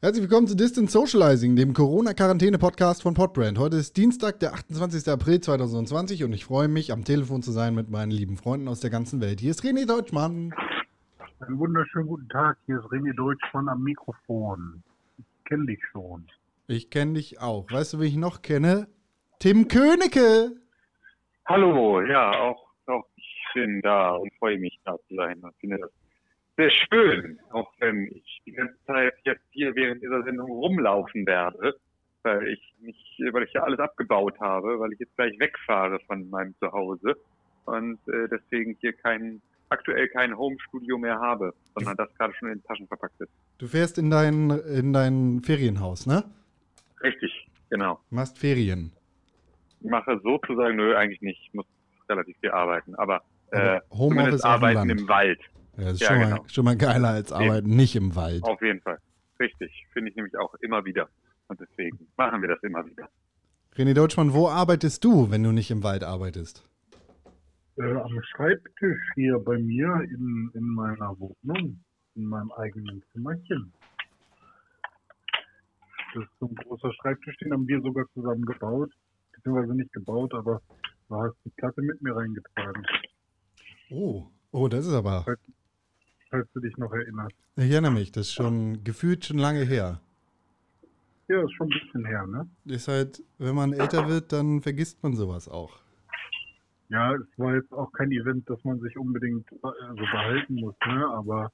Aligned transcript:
Herzlich 0.00 0.22
willkommen 0.22 0.46
zu 0.46 0.56
Distance 0.56 0.92
Socializing, 0.92 1.56
dem 1.56 1.72
Corona-Quarantäne-Podcast 1.72 3.02
von 3.02 3.14
Podbrand. 3.14 3.58
Heute 3.58 3.76
ist 3.76 3.96
Dienstag, 3.96 4.40
der 4.40 4.54
28. 4.54 5.12
April 5.12 5.40
2020 5.40 6.24
und 6.24 6.32
ich 6.32 6.44
freue 6.44 6.68
mich, 6.68 6.92
am 6.92 7.04
Telefon 7.04 7.42
zu 7.42 7.50
sein 7.50 7.74
mit 7.74 7.90
meinen 7.90 8.10
lieben 8.10 8.36
Freunden 8.36 8.68
aus 8.68 8.80
der 8.80 8.90
ganzen 8.90 9.20
Welt. 9.20 9.40
Hier 9.40 9.50
ist 9.50 9.64
René 9.64 9.86
Deutschmann. 9.86 10.54
Einen 11.40 11.58
wunderschönen 11.58 12.06
guten 12.06 12.28
Tag, 12.28 12.56
hier 12.66 12.78
ist 12.78 12.86
René 12.86 13.14
Deutschmann 13.14 13.68
am 13.68 13.82
Mikrofon. 13.82 14.82
Ich 15.18 15.44
kenne 15.44 15.66
dich 15.66 15.80
schon. 15.92 16.26
Ich 16.68 16.90
kenne 16.90 17.14
dich 17.14 17.40
auch. 17.40 17.70
Weißt 17.70 17.94
du, 17.94 18.00
wie 18.00 18.06
ich 18.06 18.16
noch 18.16 18.42
kenne? 18.42 18.88
Tim 19.38 19.68
Königke. 19.68 20.52
Hallo, 21.46 22.00
ja, 22.02 22.30
auch, 22.30 22.66
auch 22.86 23.04
ich 23.16 23.44
bin 23.54 23.80
da 23.82 24.10
und 24.10 24.32
freue 24.38 24.58
mich 24.58 24.78
da 24.84 24.96
zu 25.08 25.14
sein. 25.14 25.42
Ich 25.50 25.60
finde 25.60 25.78
das 25.78 25.90
sehr 26.56 26.70
schön, 26.70 27.38
auch 27.50 27.70
wenn 27.78 28.10
ich 28.12 28.42
die 28.46 28.52
ganze 28.52 28.76
Zeit 28.86 29.14
jetzt 29.24 29.44
hier 29.50 29.74
während 29.74 30.02
dieser 30.02 30.22
Sendung 30.22 30.50
rumlaufen 30.50 31.26
werde, 31.26 31.76
weil 32.22 32.48
ich 32.48 32.74
mich, 32.80 33.20
weil 33.30 33.44
ich 33.44 33.52
ja 33.52 33.62
alles 33.62 33.78
abgebaut 33.78 34.38
habe, 34.40 34.80
weil 34.80 34.92
ich 34.92 34.98
jetzt 34.98 35.14
gleich 35.16 35.38
wegfahre 35.38 36.00
von 36.06 36.28
meinem 36.30 36.54
Zuhause 36.58 37.16
und 37.66 37.98
äh, 38.08 38.28
deswegen 38.30 38.76
hier 38.80 38.92
kein 38.92 39.40
aktuell 39.68 40.08
kein 40.08 40.36
Homestudio 40.36 40.98
mehr 40.98 41.18
habe, 41.18 41.52
sondern 41.74 41.96
das 41.96 42.14
gerade 42.14 42.32
schon 42.34 42.50
in 42.50 42.62
Taschen 42.62 42.86
verpackt 42.86 43.20
ist. 43.20 43.30
Du 43.58 43.66
fährst 43.66 43.98
in 43.98 44.10
dein, 44.10 44.50
in 44.50 44.92
dein 44.92 45.42
Ferienhaus, 45.42 46.06
ne? 46.06 46.24
Richtig, 47.02 47.48
genau. 47.68 48.00
Machst 48.10 48.38
Ferien. 48.38 48.92
Ich 49.80 49.90
mache 49.90 50.20
sozusagen, 50.22 50.76
nö, 50.76 50.96
eigentlich 50.96 51.20
nicht. 51.20 51.40
Ich 51.42 51.54
muss 51.54 51.66
relativ 52.08 52.36
viel 52.38 52.50
arbeiten, 52.50 52.94
aber, 52.94 53.22
Aber 53.50 53.76
äh, 53.76 53.80
zumindest 53.90 54.44
arbeiten 54.44 54.88
im 54.88 55.08
Wald. 55.08 55.40
Ja, 55.76 55.84
das 55.84 55.94
ist 55.94 56.00
Ja, 56.00 56.08
schon, 56.08 56.18
genau. 56.20 56.36
mal, 56.36 56.48
schon 56.48 56.64
mal 56.64 56.76
geiler 56.76 57.08
als 57.10 57.32
arbeiten, 57.32 57.76
nicht 57.76 57.96
im 57.96 58.14
Wald. 58.14 58.42
Auf 58.44 58.60
jeden 58.62 58.80
Fall. 58.80 58.98
Richtig. 59.38 59.86
Finde 59.92 60.10
ich 60.10 60.16
nämlich 60.16 60.36
auch 60.38 60.54
immer 60.56 60.84
wieder. 60.84 61.08
Und 61.48 61.60
deswegen 61.60 61.98
machen 62.16 62.40
wir 62.42 62.48
das 62.48 62.62
immer 62.62 62.84
wieder. 62.86 63.08
René 63.76 63.92
Deutschmann, 63.94 64.32
wo 64.32 64.48
arbeitest 64.48 65.04
du, 65.04 65.30
wenn 65.30 65.42
du 65.42 65.52
nicht 65.52 65.70
im 65.70 65.82
Wald 65.82 66.02
arbeitest? 66.02 66.66
Äh, 67.78 67.92
am 67.92 68.22
Schreibtisch 68.22 69.00
hier 69.14 69.38
bei 69.38 69.58
mir 69.58 70.00
in, 70.10 70.50
in 70.54 70.64
meiner 70.74 71.14
Wohnung, 71.18 71.78
in 72.14 72.24
meinem 72.24 72.50
eigenen 72.52 73.02
Zimmerchen. 73.12 73.72
Das 76.14 76.24
ist 76.24 76.30
so 76.40 76.46
ein 76.46 76.54
großer 76.54 76.90
Schreibtisch, 76.94 77.36
den 77.36 77.52
haben 77.52 77.68
wir 77.68 77.80
sogar 77.82 78.06
zusammen 78.14 78.46
gebaut. 78.46 78.90
Beziehungsweise 79.32 79.74
nicht 79.74 79.92
gebaut, 79.92 80.32
aber 80.32 80.62
du 81.08 81.16
hast 81.16 81.36
die 81.44 81.50
Platte 81.50 81.82
mit 81.82 82.00
mir 82.00 82.16
reingetragen, 82.16 82.82
Oh, 83.90 84.26
oh, 84.50 84.66
das 84.68 84.86
ist 84.86 84.94
aber. 84.94 85.24
Falls 86.30 86.48
du 86.52 86.60
dich 86.60 86.76
noch 86.76 86.92
erinnerst. 86.92 87.34
Ich 87.56 87.70
erinnere 87.70 87.92
mich, 87.92 88.12
das 88.12 88.28
ist 88.28 88.34
schon 88.34 88.84
gefühlt 88.84 89.24
schon 89.24 89.38
lange 89.38 89.64
her. 89.64 90.00
Ja, 91.28 91.42
ist 91.42 91.52
schon 91.54 91.68
ein 91.68 91.80
bisschen 91.80 92.06
her, 92.06 92.26
ne? 92.26 92.48
Ist 92.66 92.88
halt, 92.88 93.22
wenn 93.38 93.54
man 93.54 93.72
älter 93.72 94.08
wird, 94.08 94.32
dann 94.32 94.62
vergisst 94.62 95.02
man 95.02 95.16
sowas 95.16 95.48
auch. 95.48 95.80
Ja, 96.88 97.14
es 97.14 97.26
war 97.36 97.54
jetzt 97.56 97.72
auch 97.72 97.90
kein 97.92 98.12
Event, 98.12 98.48
das 98.48 98.62
man 98.62 98.78
sich 98.80 98.96
unbedingt 98.96 99.50
äh, 99.50 99.56
so 99.62 99.96
behalten 100.12 100.54
muss, 100.54 100.74
ne? 100.86 101.06
Aber 101.08 101.50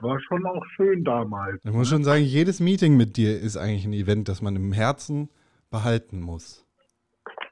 war 0.00 0.20
schon 0.20 0.46
auch 0.46 0.64
schön 0.76 1.04
damals. 1.04 1.60
Ich 1.64 1.72
muss 1.72 1.88
schon 1.88 2.04
sagen, 2.04 2.24
jedes 2.24 2.60
Meeting 2.60 2.96
mit 2.96 3.16
dir 3.16 3.38
ist 3.38 3.56
eigentlich 3.56 3.84
ein 3.84 3.92
Event, 3.92 4.28
das 4.28 4.40
man 4.40 4.56
im 4.56 4.72
Herzen 4.72 5.28
behalten 5.70 6.20
muss. 6.20 6.66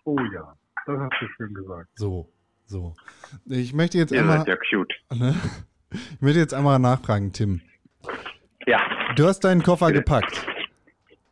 Oh 0.04 0.18
ja, 0.32 0.56
das 0.86 0.98
hast 0.98 1.12
du 1.20 1.26
schön 1.36 1.54
gesagt. 1.54 1.88
So, 1.94 2.28
so. 2.64 2.94
Ich 3.46 3.74
möchte 3.74 3.98
jetzt 3.98 4.12
Ihr 4.12 4.20
einmal, 4.20 4.38
seid 4.38 4.48
ja 4.48 4.56
cute. 4.56 4.94
ne? 5.14 5.34
Ich 5.90 6.20
möchte 6.20 6.38
jetzt 6.38 6.54
einmal 6.54 6.78
nachfragen, 6.78 7.32
Tim. 7.32 7.60
Ja, 8.66 8.80
Du 9.16 9.26
hast 9.26 9.40
deinen 9.40 9.62
Koffer 9.62 9.90
gepackt. 9.92 10.46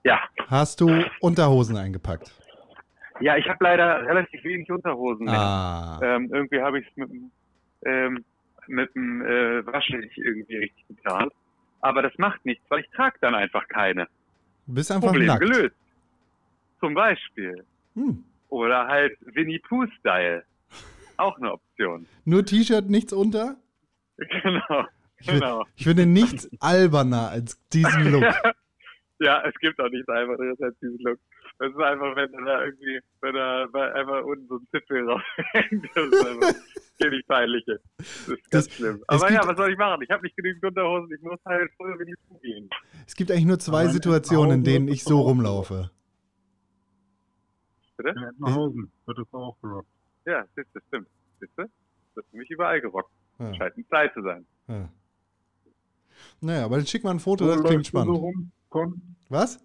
ja. 0.05 0.21
Hast 0.49 0.81
du 0.81 1.05
Unterhosen 1.21 1.77
eingepackt? 1.77 2.33
Ja, 3.21 3.37
ich 3.37 3.47
habe 3.49 3.59
leider 3.63 4.03
relativ 4.07 4.43
wenig 4.45 4.71
Unterhosen 4.71 5.27
mehr. 5.27 5.35
Ah, 5.39 6.01
Ähm, 6.03 6.31
irgendwie 6.33 6.61
habe 6.61 6.81
ich 6.81 6.87
es 6.89 6.97
mit 6.97 7.11
dem 7.11 7.31
ähm, 7.85 8.25
mit 8.67 8.95
dem 8.95 9.23
äh, 9.23 9.65
Waschen 9.67 10.01
nicht 10.01 10.17
irgendwie 10.19 10.57
richtig 10.57 10.87
getan. 10.89 11.29
Aber 11.81 12.03
das 12.03 12.13
macht 12.19 12.45
nichts, 12.45 12.65
weil 12.69 12.81
ich 12.81 12.91
trage 12.91 13.17
dann 13.21 13.35
einfach 13.35 13.67
keine. 13.69 14.07
du 14.67 14.75
bist 14.75 14.91
einfach 14.91 15.09
Problem 15.09 15.27
nackt. 15.27 15.41
gelöst. 15.41 15.75
Zum 16.81 16.95
Beispiel. 16.95 17.65
Hm. 17.95 18.25
Oder 18.49 18.87
halt 18.87 19.17
Winnie 19.35 19.59
Pooh-Style. 19.61 20.45
Auch 21.17 21.37
eine 21.39 21.53
Option. 21.53 22.07
Nur 22.25 22.45
T-Shirt, 22.45 22.89
nichts 22.91 23.13
unter? 23.13 23.57
Genau. 24.43 24.87
Ich, 25.21 25.27
will- 25.29 25.35
Genau. 25.41 25.65
ich 25.77 25.85
finde 25.85 26.07
nichts 26.07 26.49
alberner 26.61 27.29
als 27.31 27.59
diesen 27.71 28.13
Look. 28.13 28.25
Ja, 29.21 29.43
es 29.45 29.55
gibt 29.57 29.81
auch 29.81 29.89
nichts 29.91 30.09
einfacheres 30.09 30.61
als 30.63 30.79
diesen 30.79 30.97
Look. 31.01 31.19
Das 31.59 31.71
ist 31.73 31.77
einfach, 31.81 32.15
wenn 32.15 32.33
er 32.35 32.45
da 32.45 32.65
irgendwie, 32.67 33.01
wenn 33.21 33.35
er 33.35 33.69
einfach 33.97 34.23
unten 34.23 34.47
so 34.47 34.59
ein 34.59 34.69
Zipfel 34.71 35.11
raushängt. 35.11 35.89
Das 35.97 36.07
ist 36.07 36.25
einfach 36.25 36.55
ziemlich 37.03 37.27
peinlich. 37.27 37.65
jetzt. 37.67 37.85
Das 37.99 38.07
ist 38.29 38.51
ganz 38.53 38.67
Das- 38.69 38.75
schlimm. 38.77 38.97
es 38.97 39.09
Aber 39.09 39.33
ja, 39.33 39.41
gibt- 39.41 39.51
was 39.51 39.57
soll 39.57 39.73
ich 39.73 39.77
machen? 39.79 40.03
Ich 40.03 40.11
habe 40.11 40.23
nicht 40.23 40.37
genügend 40.37 40.65
Unterhosen. 40.65 41.13
Ich 41.13 41.21
muss 41.23 41.41
halt 41.45 41.69
voll 41.77 41.99
Winnie 41.99 42.15
Pooh 42.29 42.39
gehen. 42.39 42.71
Es 43.09 43.17
gibt 43.17 43.33
eigentlich 43.33 43.47
nur 43.47 43.59
zwei 43.59 43.89
Situationen, 43.89 44.59
in 44.59 44.63
denen 44.65 44.87
ich 44.87 45.01
es 45.01 45.05
so 45.05 45.21
rumlaufe. 45.21 45.91
Bitte? 47.97 48.11
In 48.11 48.23
Ettenhausen 48.23 48.93
wird 49.07 49.19
es 49.19 49.35
auch 49.35 49.57
gerockt. 49.61 49.89
Ja, 50.27 50.45
siehst 50.55 50.69
du, 50.75 50.81
stimmt. 50.87 51.09
Siehst 51.41 51.53
du? 51.57 51.63
Das 52.15 52.25
ist 52.25 52.33
nämlich 52.33 52.51
überall 52.51 52.81
gerockt. 52.81 53.11
Ja, 53.39 53.55
Scheint 53.55 53.77
ein 53.77 53.85
Style 53.85 54.11
zu 54.15 54.23
sein. 54.23 54.47
ja. 54.69 54.89
Naja, 56.41 56.65
aber 56.65 56.77
dann 56.77 56.87
schick 56.87 57.05
mal 57.05 57.11
ein 57.13 57.21
Foto, 57.21 57.45
Wo 57.45 57.49
das 57.49 57.63
klingt 57.63 57.93
läufst 57.93 57.95
du 57.95 57.99
so 57.99 58.15
spannend. 58.15 58.53
rum? 58.73 59.03
Was? 59.29 59.59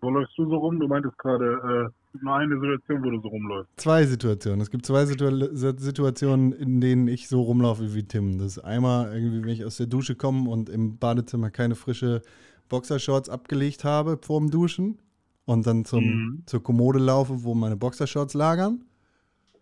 Wo 0.00 0.10
läufst 0.10 0.36
du 0.38 0.48
so 0.48 0.56
rum? 0.56 0.78
Du 0.80 0.86
meintest 0.88 1.18
gerade, 1.18 1.90
äh, 2.14 2.18
nur 2.22 2.34
eine 2.36 2.54
Situation, 2.58 3.04
wo 3.04 3.10
du 3.10 3.20
so 3.20 3.28
rumläufst. 3.28 3.70
Zwei 3.76 4.04
Situationen. 4.06 4.60
Es 4.60 4.70
gibt 4.70 4.86
zwei 4.86 5.04
Situ 5.04 5.28
Situationen, 5.56 6.52
in 6.52 6.80
denen 6.80 7.06
ich 7.08 7.28
so 7.28 7.42
rumlaufe 7.42 7.94
wie 7.94 8.02
Tim. 8.02 8.38
Das 8.38 8.56
ist 8.56 8.58
einmal 8.60 9.12
irgendwie, 9.14 9.42
wenn 9.42 9.48
ich 9.50 9.64
aus 9.64 9.76
der 9.76 9.86
Dusche 9.86 10.14
komme 10.14 10.48
und 10.48 10.68
im 10.68 10.98
Badezimmer 10.98 11.50
keine 11.50 11.74
frische 11.74 12.22
Boxershorts 12.68 13.28
abgelegt 13.28 13.84
habe 13.84 14.18
vorm 14.22 14.50
Duschen 14.50 14.98
und 15.44 15.66
dann 15.66 15.84
zum, 15.84 16.04
Mhm. 16.04 16.42
zur 16.46 16.62
Kommode 16.62 16.98
laufe, 16.98 17.42
wo 17.44 17.54
meine 17.54 17.76
Boxershorts 17.76 18.34
lagern. 18.34 18.84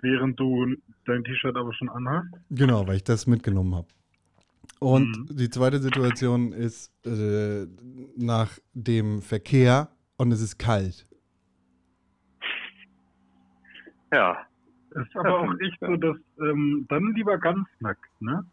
Während 0.03 0.39
du 0.39 0.75
dein 1.07 1.25
T-Shirt 1.25 1.57
aber 1.57 1.73
schon 1.75 1.89
anhast. 1.89 2.29
Genau, 2.51 2.87
weil 2.87 2.97
ich 2.97 3.05
das 3.05 3.27
mitgenommen 3.27 3.75
habe. 3.75 3.89
Und 4.79 5.17
Mhm. 5.31 5.37
die 5.37 5.49
zweite 5.49 5.79
Situation 5.79 6.53
ist 6.53 6.93
äh, 7.07 7.67
nach 8.17 8.59
dem 8.75 9.23
Verkehr 9.23 9.89
und 10.19 10.33
es 10.33 10.43
ist 10.43 10.59
kalt. 10.59 11.07
Ja. 14.13 14.47
Ist 14.91 15.15
aber 15.17 15.41
auch 15.41 15.53
echt 15.61 15.79
so, 15.81 15.97
dass 15.97 16.17
ähm, 16.41 16.87
dann 16.89 17.13
lieber 17.15 17.39
ganz 17.39 17.67
nackt, 17.81 18.05
ne? 18.21 18.45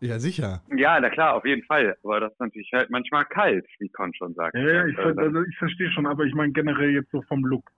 Ja, 0.00 0.18
sicher. 0.18 0.62
Ja, 0.76 0.98
na 1.00 1.10
klar, 1.10 1.34
auf 1.34 1.44
jeden 1.44 1.62
Fall. 1.64 1.96
Aber 2.02 2.20
das 2.20 2.32
ist 2.32 2.40
natürlich 2.40 2.70
halt 2.72 2.90
manchmal 2.90 3.24
kalt, 3.24 3.66
wie 3.78 3.88
Con 3.88 4.12
schon 4.14 4.34
sagt. 4.34 4.54
Ja, 4.54 4.60
ja, 4.62 4.86
ich, 4.86 4.94
ver- 4.96 5.06
Also, 5.06 5.20
also 5.20 5.42
ich 5.42 5.56
verstehe 5.58 5.90
schon, 5.92 6.06
aber 6.06 6.24
ich 6.24 6.34
meine 6.34 6.52
generell 6.52 6.90
jetzt 6.90 7.10
so 7.12 7.22
vom 7.22 7.44
Look. 7.44 7.70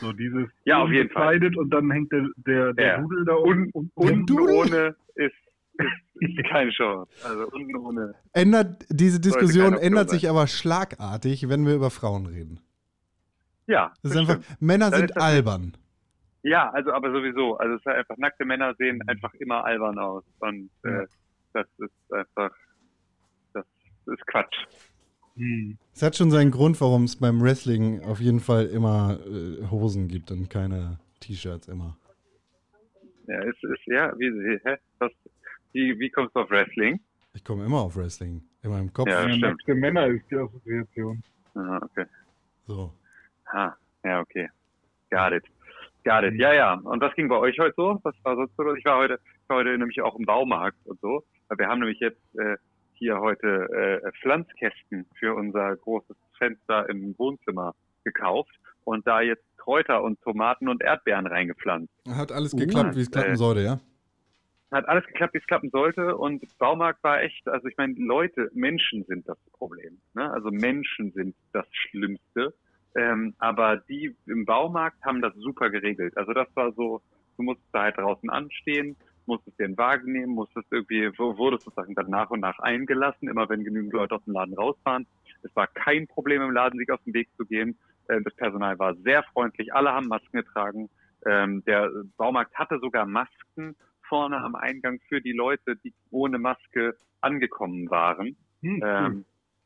So 0.00 0.12
dieses 0.12 0.48
Ja, 0.64 0.82
auf 0.82 0.90
jeden 0.90 1.10
Fall. 1.10 1.38
und 1.56 1.70
dann 1.70 1.90
hängt 1.90 2.10
der, 2.12 2.26
der, 2.36 2.72
der 2.74 2.86
Ja. 2.86 3.00
Dudel 3.00 3.24
da 3.24 3.34
Un, 3.36 3.70
unten. 3.72 3.90
unten 3.94 4.26
Dudel? 4.26 4.54
ohne 4.56 4.96
ist, 5.14 5.34
ist 6.20 6.44
keine 6.50 6.70
Chance. 6.70 7.10
Also 7.26 7.46
unten 7.52 7.76
ohne. 7.76 8.14
Ändert, 8.32 8.84
diese 8.88 9.20
Diskussion 9.20 9.74
ändert 9.74 10.10
sein. 10.10 10.18
sich 10.18 10.28
aber 10.30 10.46
schlagartig, 10.46 11.48
wenn 11.48 11.66
wir 11.66 11.74
über 11.74 11.90
Frauen 11.90 12.26
reden. 12.26 12.60
Ja, 13.66 13.92
Das 14.02 14.12
ist 14.12 14.18
einfach. 14.18 14.38
Männer 14.60 14.90
Dann 14.90 15.00
sind 15.00 15.10
ist 15.10 15.16
das- 15.16 15.24
albern. 15.24 15.76
Ja, 16.42 16.68
also 16.70 16.92
aber 16.92 17.10
sowieso. 17.10 17.56
Also 17.56 17.74
es 17.76 17.80
ist 17.80 17.86
halt 17.86 17.96
einfach 17.98 18.18
nackte 18.18 18.44
Männer 18.44 18.74
sehen 18.76 19.00
einfach 19.08 19.32
immer 19.34 19.64
albern 19.64 19.98
aus. 19.98 20.24
Und 20.40 20.68
äh, 20.82 21.06
das 21.54 21.66
ist 21.78 22.12
einfach 22.12 22.50
das 23.54 23.64
ist 24.06 24.26
Quatsch. 24.26 24.54
Hm. 25.36 25.78
Es 25.92 26.02
hat 26.02 26.16
schon 26.16 26.30
seinen 26.30 26.50
Grund, 26.50 26.80
warum 26.80 27.04
es 27.04 27.16
beim 27.16 27.42
Wrestling 27.42 28.02
auf 28.02 28.20
jeden 28.20 28.40
Fall 28.40 28.66
immer 28.66 29.18
äh, 29.26 29.68
Hosen 29.70 30.08
gibt 30.08 30.30
und 30.30 30.48
keine 30.48 30.98
T-Shirts 31.20 31.68
immer. 31.68 31.96
Ja, 33.26 33.40
es 33.42 33.56
ist 33.62 33.86
ja, 33.86 34.12
wie, 34.18 34.60
hä? 34.64 34.76
Was, 34.98 35.12
wie, 35.72 35.98
wie 35.98 36.10
kommst 36.10 36.36
du 36.36 36.40
auf 36.40 36.50
Wrestling? 36.50 37.00
Ich 37.32 37.42
komme 37.42 37.64
immer 37.64 37.80
auf 37.80 37.96
Wrestling. 37.96 38.42
In 38.62 38.70
meinem 38.70 38.92
Kopf. 38.92 39.08
Ja. 39.08 39.22
Ja, 39.22 39.28
stimmt. 39.28 39.42
nackte 39.42 39.74
Männer 39.74 40.06
ist 40.06 40.24
die 40.30 40.36
Assoziation. 40.36 41.22
Ah, 41.54 41.80
okay. 41.82 42.06
So. 42.66 42.92
Ha, 43.52 43.76
ja, 44.04 44.20
okay. 44.20 44.48
Got 45.10 45.32
it. 45.32 45.44
Got 46.04 46.24
it. 46.24 46.34
Ja, 46.38 46.52
ja. 46.52 46.74
Und 46.74 47.00
was 47.00 47.14
ging 47.14 47.28
bei 47.28 47.36
euch 47.36 47.58
heute 47.58 47.74
so? 47.76 47.98
Was 48.02 48.14
war 48.22 48.36
sonst 48.36 48.56
so? 48.56 48.62
los? 48.62 48.78
Ich 48.78 48.84
war 48.84 48.98
heute, 48.98 49.18
ich 49.42 49.48
war 49.48 49.58
heute 49.58 49.76
nämlich 49.76 50.00
auch 50.00 50.16
im 50.16 50.24
Baumarkt 50.24 50.78
und 50.84 51.00
so. 51.00 51.24
Weil 51.48 51.58
Wir 51.58 51.66
haben 51.66 51.80
nämlich 51.80 52.00
jetzt 52.00 52.20
äh, 52.38 52.56
hier 52.94 53.20
heute 53.20 54.02
äh, 54.04 54.12
Pflanzkästen 54.20 55.06
für 55.18 55.34
unser 55.34 55.76
großes 55.76 56.16
Fenster 56.38 56.88
im 56.88 57.14
Wohnzimmer 57.18 57.74
gekauft 58.04 58.54
und 58.84 59.06
da 59.06 59.20
jetzt 59.20 59.44
Kräuter 59.56 60.02
und 60.02 60.20
Tomaten 60.22 60.68
und 60.68 60.82
Erdbeeren 60.82 61.26
reingepflanzt. 61.26 61.92
Hat 62.08 62.32
alles 62.32 62.52
Uh, 62.52 62.58
geklappt, 62.58 62.96
wie 62.96 63.00
es 63.00 63.10
klappen 63.10 63.32
äh, 63.32 63.36
sollte, 63.36 63.60
ja? 63.62 63.80
hat 64.74 64.88
alles 64.88 65.06
geklappt, 65.06 65.34
wie 65.34 65.38
es 65.38 65.46
klappen 65.46 65.70
sollte. 65.70 66.16
Und 66.16 66.42
Baumarkt 66.58 67.02
war 67.04 67.22
echt, 67.22 67.46
also 67.48 67.68
ich 67.68 67.76
meine, 67.76 67.94
Leute, 67.94 68.50
Menschen 68.54 69.04
sind 69.04 69.28
das 69.28 69.38
Problem. 69.52 70.00
Ne? 70.14 70.30
Also 70.32 70.50
Menschen 70.50 71.12
sind 71.12 71.34
das 71.52 71.66
Schlimmste. 71.70 72.54
Ähm, 72.96 73.34
aber 73.38 73.76
die 73.76 74.14
im 74.26 74.44
Baumarkt 74.44 75.02
haben 75.04 75.20
das 75.20 75.34
super 75.36 75.70
geregelt. 75.70 76.16
Also 76.16 76.32
das 76.32 76.48
war 76.54 76.72
so, 76.72 77.00
du 77.36 77.42
musstest 77.42 77.68
da 77.72 77.82
halt 77.82 77.98
draußen 77.98 78.30
anstehen, 78.30 78.96
musstest 79.26 79.58
dir 79.58 79.64
einen 79.64 79.78
Wagen 79.78 80.12
nehmen, 80.12 80.34
musstest 80.34 80.66
irgendwie, 80.70 81.10
wurdest 81.18 81.64
sozusagen 81.64 81.94
dann 81.94 82.10
nach 82.10 82.30
und 82.30 82.40
nach 82.40 82.58
eingelassen, 82.58 83.28
immer 83.28 83.48
wenn 83.48 83.64
genügend 83.64 83.92
Leute 83.92 84.16
aus 84.16 84.24
dem 84.24 84.34
Laden 84.34 84.54
rausfahren. 84.54 85.06
Es 85.42 85.54
war 85.56 85.66
kein 85.66 86.06
Problem 86.06 86.42
im 86.42 86.50
Laden, 86.50 86.78
sich 86.78 86.90
aus 86.90 87.02
dem 87.04 87.14
Weg 87.14 87.28
zu 87.36 87.44
gehen. 87.44 87.78
Äh, 88.08 88.20
das 88.22 88.34
Personal 88.34 88.78
war 88.78 88.94
sehr 88.96 89.22
freundlich, 89.22 89.74
alle 89.74 89.92
haben 89.92 90.08
Masken 90.08 90.38
getragen. 90.38 90.90
Ähm, 91.26 91.64
der 91.64 91.90
Baumarkt 92.16 92.54
hatte 92.54 92.78
sogar 92.80 93.06
Masken 93.06 93.76
vorne 94.08 94.36
am 94.38 94.54
Eingang 94.54 95.00
für 95.08 95.20
die 95.20 95.32
Leute, 95.32 95.76
die 95.76 95.94
ohne 96.10 96.38
Maske 96.38 96.96
angekommen 97.20 97.90
waren. 97.90 98.36
Hm, 98.62 98.82
ähm, 98.84 99.24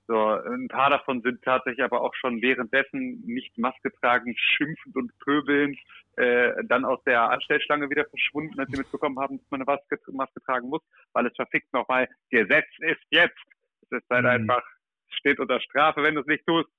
so, 0.08 0.16
ein 0.16 0.68
paar 0.68 0.88
davon 0.88 1.20
sind 1.20 1.42
tatsächlich 1.42 1.84
aber 1.84 2.00
auch 2.00 2.14
schon 2.14 2.40
währenddessen 2.40 3.20
nicht 3.26 3.58
Maske 3.58 3.92
tragen, 4.00 4.34
schimpfend 4.36 4.96
und 4.96 5.12
pöbelnd, 5.18 5.78
äh, 6.16 6.52
dann 6.64 6.86
aus 6.86 7.02
der 7.04 7.30
Anstellschlange 7.30 7.90
wieder 7.90 8.06
verschwunden, 8.06 8.58
als 8.58 8.70
sie 8.70 8.78
mitbekommen 8.78 9.18
haben, 9.18 9.36
dass 9.36 9.50
man 9.50 9.60
eine 9.60 9.66
Maske, 9.66 9.98
Maske 10.12 10.40
tragen 10.40 10.70
muss, 10.70 10.80
weil 11.12 11.26
es 11.26 11.36
verfickt 11.36 11.70
nochmal, 11.74 12.08
Gesetz 12.30 12.66
ist 12.78 13.02
jetzt. 13.10 13.36
Es 13.82 13.98
ist 13.98 14.08
halt 14.08 14.24
mhm. 14.24 14.30
einfach, 14.30 14.62
steht 15.10 15.40
unter 15.40 15.60
Strafe, 15.60 16.02
wenn 16.02 16.14
du 16.14 16.22
es 16.22 16.26
nicht 16.26 16.46
tust. 16.46 16.70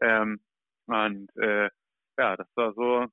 Ähm, 0.00 0.40
und 0.86 1.28
äh, 1.36 1.68
ja, 2.18 2.36
das 2.36 2.48
war 2.54 2.72
so, 2.72 3.06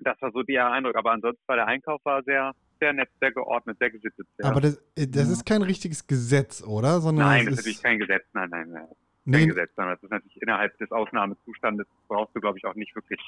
das 0.00 0.20
war 0.20 0.32
so 0.32 0.42
der 0.42 0.70
Eindruck. 0.70 0.96
Aber 0.96 1.12
ansonsten 1.12 1.42
war 1.46 1.56
der 1.56 1.66
Einkauf 1.66 2.04
war 2.04 2.22
sehr, 2.24 2.52
sehr 2.82 2.92
nett, 2.92 3.08
sehr 3.20 3.30
geordnet, 3.30 3.78
sehr 3.78 3.90
gesittet. 3.90 4.26
Sehr. 4.36 4.50
Aber 4.50 4.60
das, 4.60 4.76
äh, 4.96 5.06
das 5.06 5.28
ist 5.28 5.46
kein 5.46 5.62
richtiges 5.62 6.06
Gesetz, 6.06 6.62
oder? 6.62 7.00
Sondern 7.00 7.26
nein, 7.26 7.44
das 7.46 7.54
ist 7.54 7.58
natürlich 7.60 7.82
kein 7.82 7.98
Gesetz. 8.00 8.24
Nein, 8.32 8.50
nein, 8.50 8.70
nein. 8.70 8.86
Kein 8.86 8.94
nee. 9.24 9.46
Gesetz, 9.46 9.70
sondern 9.76 9.94
das 9.94 10.02
ist 10.02 10.10
natürlich 10.10 10.42
innerhalb 10.42 10.76
des 10.78 10.90
Ausnahmezustandes 10.90 11.86
brauchst 12.08 12.34
du, 12.34 12.40
glaube 12.40 12.58
ich, 12.58 12.64
auch 12.64 12.74
nicht 12.74 12.92
wirklich, 12.96 13.20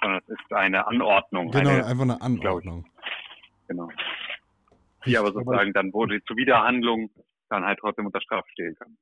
sondern 0.00 0.20
es 0.24 0.28
ist 0.28 0.52
eine 0.52 0.86
Anordnung. 0.86 1.50
Genau, 1.50 1.70
eine, 1.70 1.84
einfach 1.84 2.04
eine 2.04 2.22
Anordnung. 2.22 2.86
Genau. 3.66 3.88
Die 5.04 5.18
aber 5.18 5.32
sozusagen 5.32 5.72
dann, 5.72 5.92
wo 5.92 6.06
die 6.06 6.22
Zuwiderhandlung 6.24 7.10
dann 7.48 7.64
halt 7.64 7.80
trotzdem 7.80 8.06
unter 8.06 8.20
Strafe 8.20 8.48
stehen 8.52 8.76
kann. 8.76 8.96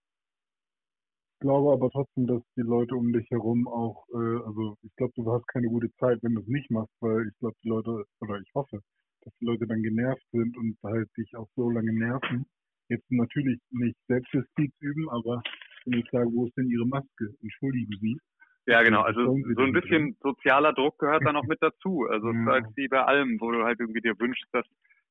Ich 1.35 1.41
glaube 1.41 1.73
aber 1.73 1.91
trotzdem, 1.91 2.27
dass 2.27 2.41
die 2.57 2.63
Leute 2.63 2.95
um 2.95 3.13
dich 3.13 3.31
herum 3.31 3.69
auch, 3.69 4.07
äh, 4.15 4.47
also 4.47 4.79
ich 4.83 4.97
glaube, 4.97 5.13
du 5.17 5.31
hast 5.31 5.47
keine 5.49 5.69
gute 5.69 5.93
Zeit, 5.97 6.23
wenn 6.23 6.35
du 6.35 6.41
es 6.41 6.47
nicht 6.47 6.71
machst, 6.71 6.95
weil 7.01 7.29
ich 7.29 7.39
glaube, 7.39 7.57
die 7.63 7.69
Leute, 7.69 8.07
oder 8.21 8.39
ich 8.39 8.51
hoffe, 8.55 8.81
dass 9.25 9.35
die 9.41 9.47
Leute 9.47 9.67
dann 9.67 9.82
genervt 9.82 10.25
sind 10.32 10.56
und 10.56 10.76
halt 10.82 11.09
dich 11.17 11.35
auch 11.37 11.49
so 11.56 11.71
lange 11.71 11.93
nerven. 11.93 12.47
Jetzt 12.88 13.11
natürlich 13.11 13.59
nicht 13.71 13.97
Selbstjustiz 14.09 14.73
üben, 14.81 15.09
aber 15.09 15.43
wenn 15.87 16.00
ich 16.00 16.06
sage, 16.11 16.29
wo 16.32 16.47
ist 16.47 16.56
denn 16.56 16.69
Ihre 16.69 16.87
Maske? 16.87 17.35
Entschuldigen 17.43 17.99
Sie. 18.00 18.19
Ja, 18.67 18.82
genau. 18.82 19.03
Also 19.03 19.37
so 19.55 19.62
ein 19.62 19.73
bisschen 19.73 20.17
sozialer 20.23 20.73
Druck 20.73 20.99
gehört 20.99 21.25
da 21.25 21.32
noch 21.32 21.44
mit 21.44 21.59
dazu. 21.61 22.06
Also 22.11 22.31
es 22.31 22.37
ist 22.37 22.47
halt 22.47 22.65
wie 22.76 22.88
bei 22.88 23.03
allem, 23.03 23.38
wo 23.41 23.50
du 23.50 23.62
halt 23.62 23.79
irgendwie 23.81 24.00
dir 24.00 24.19
wünschst, 24.19 24.49
dass 24.53 24.67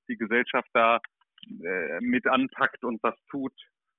die 0.08 0.18
Gesellschaft 0.18 0.70
da 0.74 1.00
äh, 1.64 2.00
mit 2.02 2.26
anpackt 2.28 2.84
und 2.84 3.02
was 3.04 3.16
tut, 3.30 3.54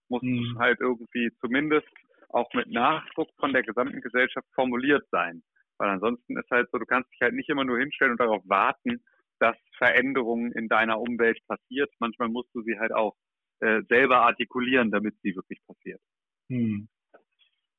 muss 0.09 0.23
mhm. 0.23 0.59
halt 0.59 0.81
irgendwie 0.81 1.31
zumindest 1.41 1.89
auch 2.31 2.53
mit 2.53 2.71
Nachdruck 2.71 3.29
von 3.39 3.53
der 3.53 3.63
gesamten 3.63 4.01
Gesellschaft 4.01 4.47
formuliert 4.55 5.07
sein. 5.11 5.43
Weil 5.79 5.91
ansonsten 5.91 6.37
ist 6.37 6.51
halt 6.51 6.69
so, 6.71 6.79
du 6.79 6.87
kannst 6.87 7.13
dich 7.13 7.21
halt 7.21 7.35
nicht 7.35 7.49
immer 7.49 7.65
nur 7.65 7.79
hinstellen 7.79 8.13
und 8.13 8.21
darauf 8.21 8.43
warten, 8.47 9.01
dass 9.45 9.57
Veränderungen 9.77 10.53
in 10.53 10.69
deiner 10.69 10.99
Umwelt 10.99 11.39
passiert. 11.47 11.91
Manchmal 11.99 12.29
musst 12.29 12.49
du 12.55 12.63
sie 12.63 12.79
halt 12.79 12.93
auch 12.95 13.15
äh, 13.61 13.83
selber 13.91 14.23
artikulieren, 14.23 14.91
damit 14.91 15.15
sie 15.23 15.37
wirklich 15.37 15.61
passiert. 15.67 16.01
Hm. 16.49 16.89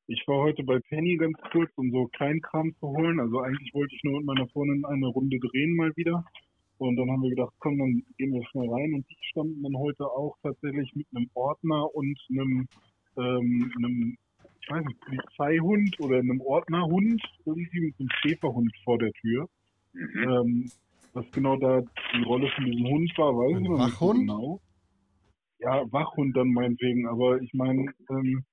Ich 0.06 0.22
war 0.28 0.38
heute 0.38 0.62
bei 0.62 0.78
Penny 0.78 1.16
ganz 1.16 1.36
kurz, 1.50 1.72
um 1.74 1.90
so 1.90 2.06
Kleinkram 2.06 2.72
zu 2.78 2.86
holen. 2.86 3.18
Also 3.18 3.40
eigentlich 3.40 3.74
wollte 3.74 3.96
ich 3.96 4.04
nur 4.04 4.18
mit 4.18 4.26
meiner 4.26 4.46
Freundin 4.48 4.84
eine 4.84 5.08
Runde 5.08 5.40
drehen 5.40 5.74
mal 5.74 5.92
wieder. 5.96 6.24
Und 6.78 6.94
dann 6.94 7.10
haben 7.10 7.22
wir 7.22 7.30
gedacht, 7.30 7.54
komm, 7.58 7.78
dann 7.78 8.04
gehen 8.16 8.32
wir 8.32 8.46
schnell 8.46 8.70
rein. 8.70 8.94
Und 8.94 9.10
die 9.10 9.16
standen 9.22 9.60
dann 9.64 9.76
heute 9.76 10.04
auch 10.04 10.36
tatsächlich 10.44 10.94
mit 10.94 11.08
einem 11.12 11.28
Ordner 11.34 11.92
und 11.96 12.16
einem, 12.30 12.68
ähm, 13.16 13.72
einem 13.76 14.16
ich 14.60 14.70
weiß 14.70 14.84
nicht, 14.84 15.00
Polizeihund 15.00 15.98
oder 15.98 16.18
einem 16.18 16.40
Ordnerhund, 16.40 17.20
irgendwie 17.44 17.80
mit 17.80 17.94
einem 17.98 18.10
Schäferhund 18.20 18.72
vor 18.84 18.98
der 18.98 19.12
Tür. 19.14 19.48
Mhm. 19.92 20.22
Ähm, 20.22 20.70
was 21.16 21.30
genau 21.32 21.56
da 21.56 21.82
die 22.14 22.22
Rolle 22.24 22.48
von 22.54 22.64
diesem 22.66 22.86
Hund 22.86 23.12
war, 23.16 23.32
weiß 23.32 23.56
ich 23.56 23.68
noch 23.68 23.86
nicht 23.86 23.98
so 23.98 24.12
genau. 24.12 24.60
Ja, 25.58 25.90
Wachhund 25.90 26.36
dann 26.36 26.52
meinetwegen, 26.52 27.08
aber 27.08 27.40
ich 27.40 27.52
meine, 27.54 27.86
ähm, 28.10 28.44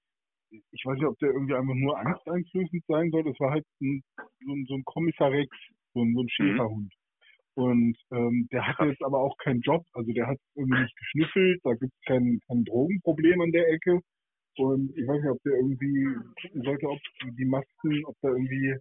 ich 0.50 0.86
weiß 0.86 0.96
nicht, 0.96 1.08
ob 1.08 1.20
der 1.20 1.32
irgendwie 1.32 1.56
einfach 1.56 1.76
nur 1.76 2.00
angsteinflößend 2.00 2.84
sein 2.88 3.12
soll. 3.12 3.24
Das 3.24 3.40
war 3.40 3.52
halt 3.52 3.66
ein, 3.82 4.02
so, 4.18 4.54
ein, 4.54 4.66
so 4.68 4.76
ein 4.76 4.84
Kommissar 4.86 5.32
Rex, 5.32 5.50
so 5.94 6.02
ein, 6.02 6.14
so 6.14 6.22
ein 6.22 6.24
mhm. 6.24 6.30
Schäferhund. 6.30 6.94
Mhm. 6.94 7.64
Und 7.64 7.98
ähm, 8.12 8.48
der 8.52 8.66
hatte 8.66 8.86
jetzt 8.86 9.04
aber 9.04 9.20
auch 9.20 9.38
keinen 9.38 9.62
Job, 9.62 9.84
also 9.94 10.12
der 10.14 10.28
hat 10.28 10.40
irgendwie 10.56 10.82
nicht 10.82 10.98
geschnüffelt, 10.98 11.60
da 11.64 11.74
gibt 11.74 11.94
es 11.94 12.02
kein, 12.08 12.40
kein 12.48 12.64
Drogenproblem 12.64 13.42
an 13.42 13.52
der 13.52 13.70
Ecke. 13.70 14.00
Und 14.56 14.96
ich 14.96 15.08
weiß 15.08 15.22
nicht, 15.22 15.32
ob 15.32 15.44
der 15.44 15.54
irgendwie 15.54 16.08
gucken 16.42 16.62
sollte, 16.64 16.88
ob 16.88 17.00
die 17.38 17.46
Masken, 17.46 18.06
ob 18.06 18.16
da 18.22 18.30
irgendwie 18.30 18.76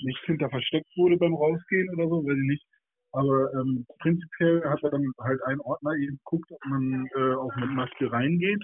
nichts 0.00 0.24
hinter 0.24 0.48
versteckt 0.48 0.88
wurde 0.96 1.16
beim 1.16 1.34
Rausgehen 1.34 1.90
oder 1.90 2.08
so, 2.08 2.24
weiß 2.24 2.38
ich 2.38 2.48
nicht. 2.48 2.64
Aber 3.12 3.52
ähm, 3.54 3.86
prinzipiell 4.00 4.62
hat 4.64 4.82
er 4.82 4.90
dann 4.90 5.12
halt 5.18 5.42
einen 5.44 5.60
Ordner 5.60 5.94
eben 5.94 6.18
geguckt, 6.18 6.50
ob 6.52 6.64
man 6.66 7.06
äh, 7.16 7.34
auch 7.34 7.54
mit 7.56 7.70
Maske 7.70 8.12
reingeht. 8.12 8.62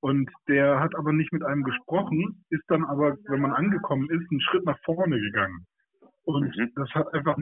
Und 0.00 0.30
der 0.48 0.80
hat 0.80 0.94
aber 0.96 1.12
nicht 1.12 1.32
mit 1.32 1.44
einem 1.44 1.62
gesprochen, 1.62 2.44
ist 2.48 2.64
dann 2.68 2.84
aber, 2.84 3.16
wenn 3.28 3.40
man 3.40 3.52
angekommen 3.52 4.08
ist, 4.10 4.30
einen 4.30 4.40
Schritt 4.40 4.64
nach 4.64 4.78
vorne 4.84 5.20
gegangen. 5.20 5.66
Und 6.24 6.56
mhm. 6.56 6.70
das 6.74 6.88
hat 6.90 7.12
einfach 7.12 7.36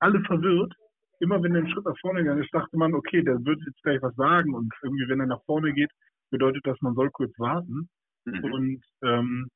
alle 0.00 0.20
verwirrt. 0.22 0.74
Immer 1.20 1.42
wenn 1.42 1.54
er 1.54 1.60
einen 1.60 1.70
Schritt 1.70 1.84
nach 1.84 1.98
vorne 2.00 2.20
gegangen 2.20 2.42
ist, 2.42 2.52
dachte 2.52 2.76
man, 2.76 2.94
okay, 2.94 3.22
der 3.22 3.42
wird 3.44 3.60
jetzt 3.66 3.82
gleich 3.82 4.02
was 4.02 4.14
sagen. 4.16 4.54
Und 4.54 4.72
irgendwie, 4.82 5.08
wenn 5.08 5.20
er 5.20 5.26
nach 5.26 5.42
vorne 5.44 5.72
geht, 5.72 5.90
bedeutet 6.30 6.66
das, 6.66 6.80
man 6.82 6.94
soll 6.94 7.10
kurz 7.10 7.32
warten. 7.38 7.88
Mhm. 8.24 8.52
Und 8.52 8.82
ähm, 9.02 9.48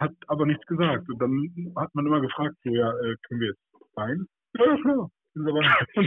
hat 0.00 0.12
aber 0.26 0.46
nichts 0.46 0.66
gesagt. 0.66 1.08
Und 1.08 1.20
dann 1.20 1.72
hat 1.76 1.94
man 1.94 2.06
immer 2.06 2.20
gefragt, 2.20 2.56
so, 2.64 2.70
ja, 2.70 2.90
äh, 2.90 3.14
können 3.28 3.40
wir 3.40 3.48
jetzt 3.48 3.96
rein? 3.96 4.26
Ja, 4.58 4.76
klar. 4.76 5.10
Und 5.36 5.46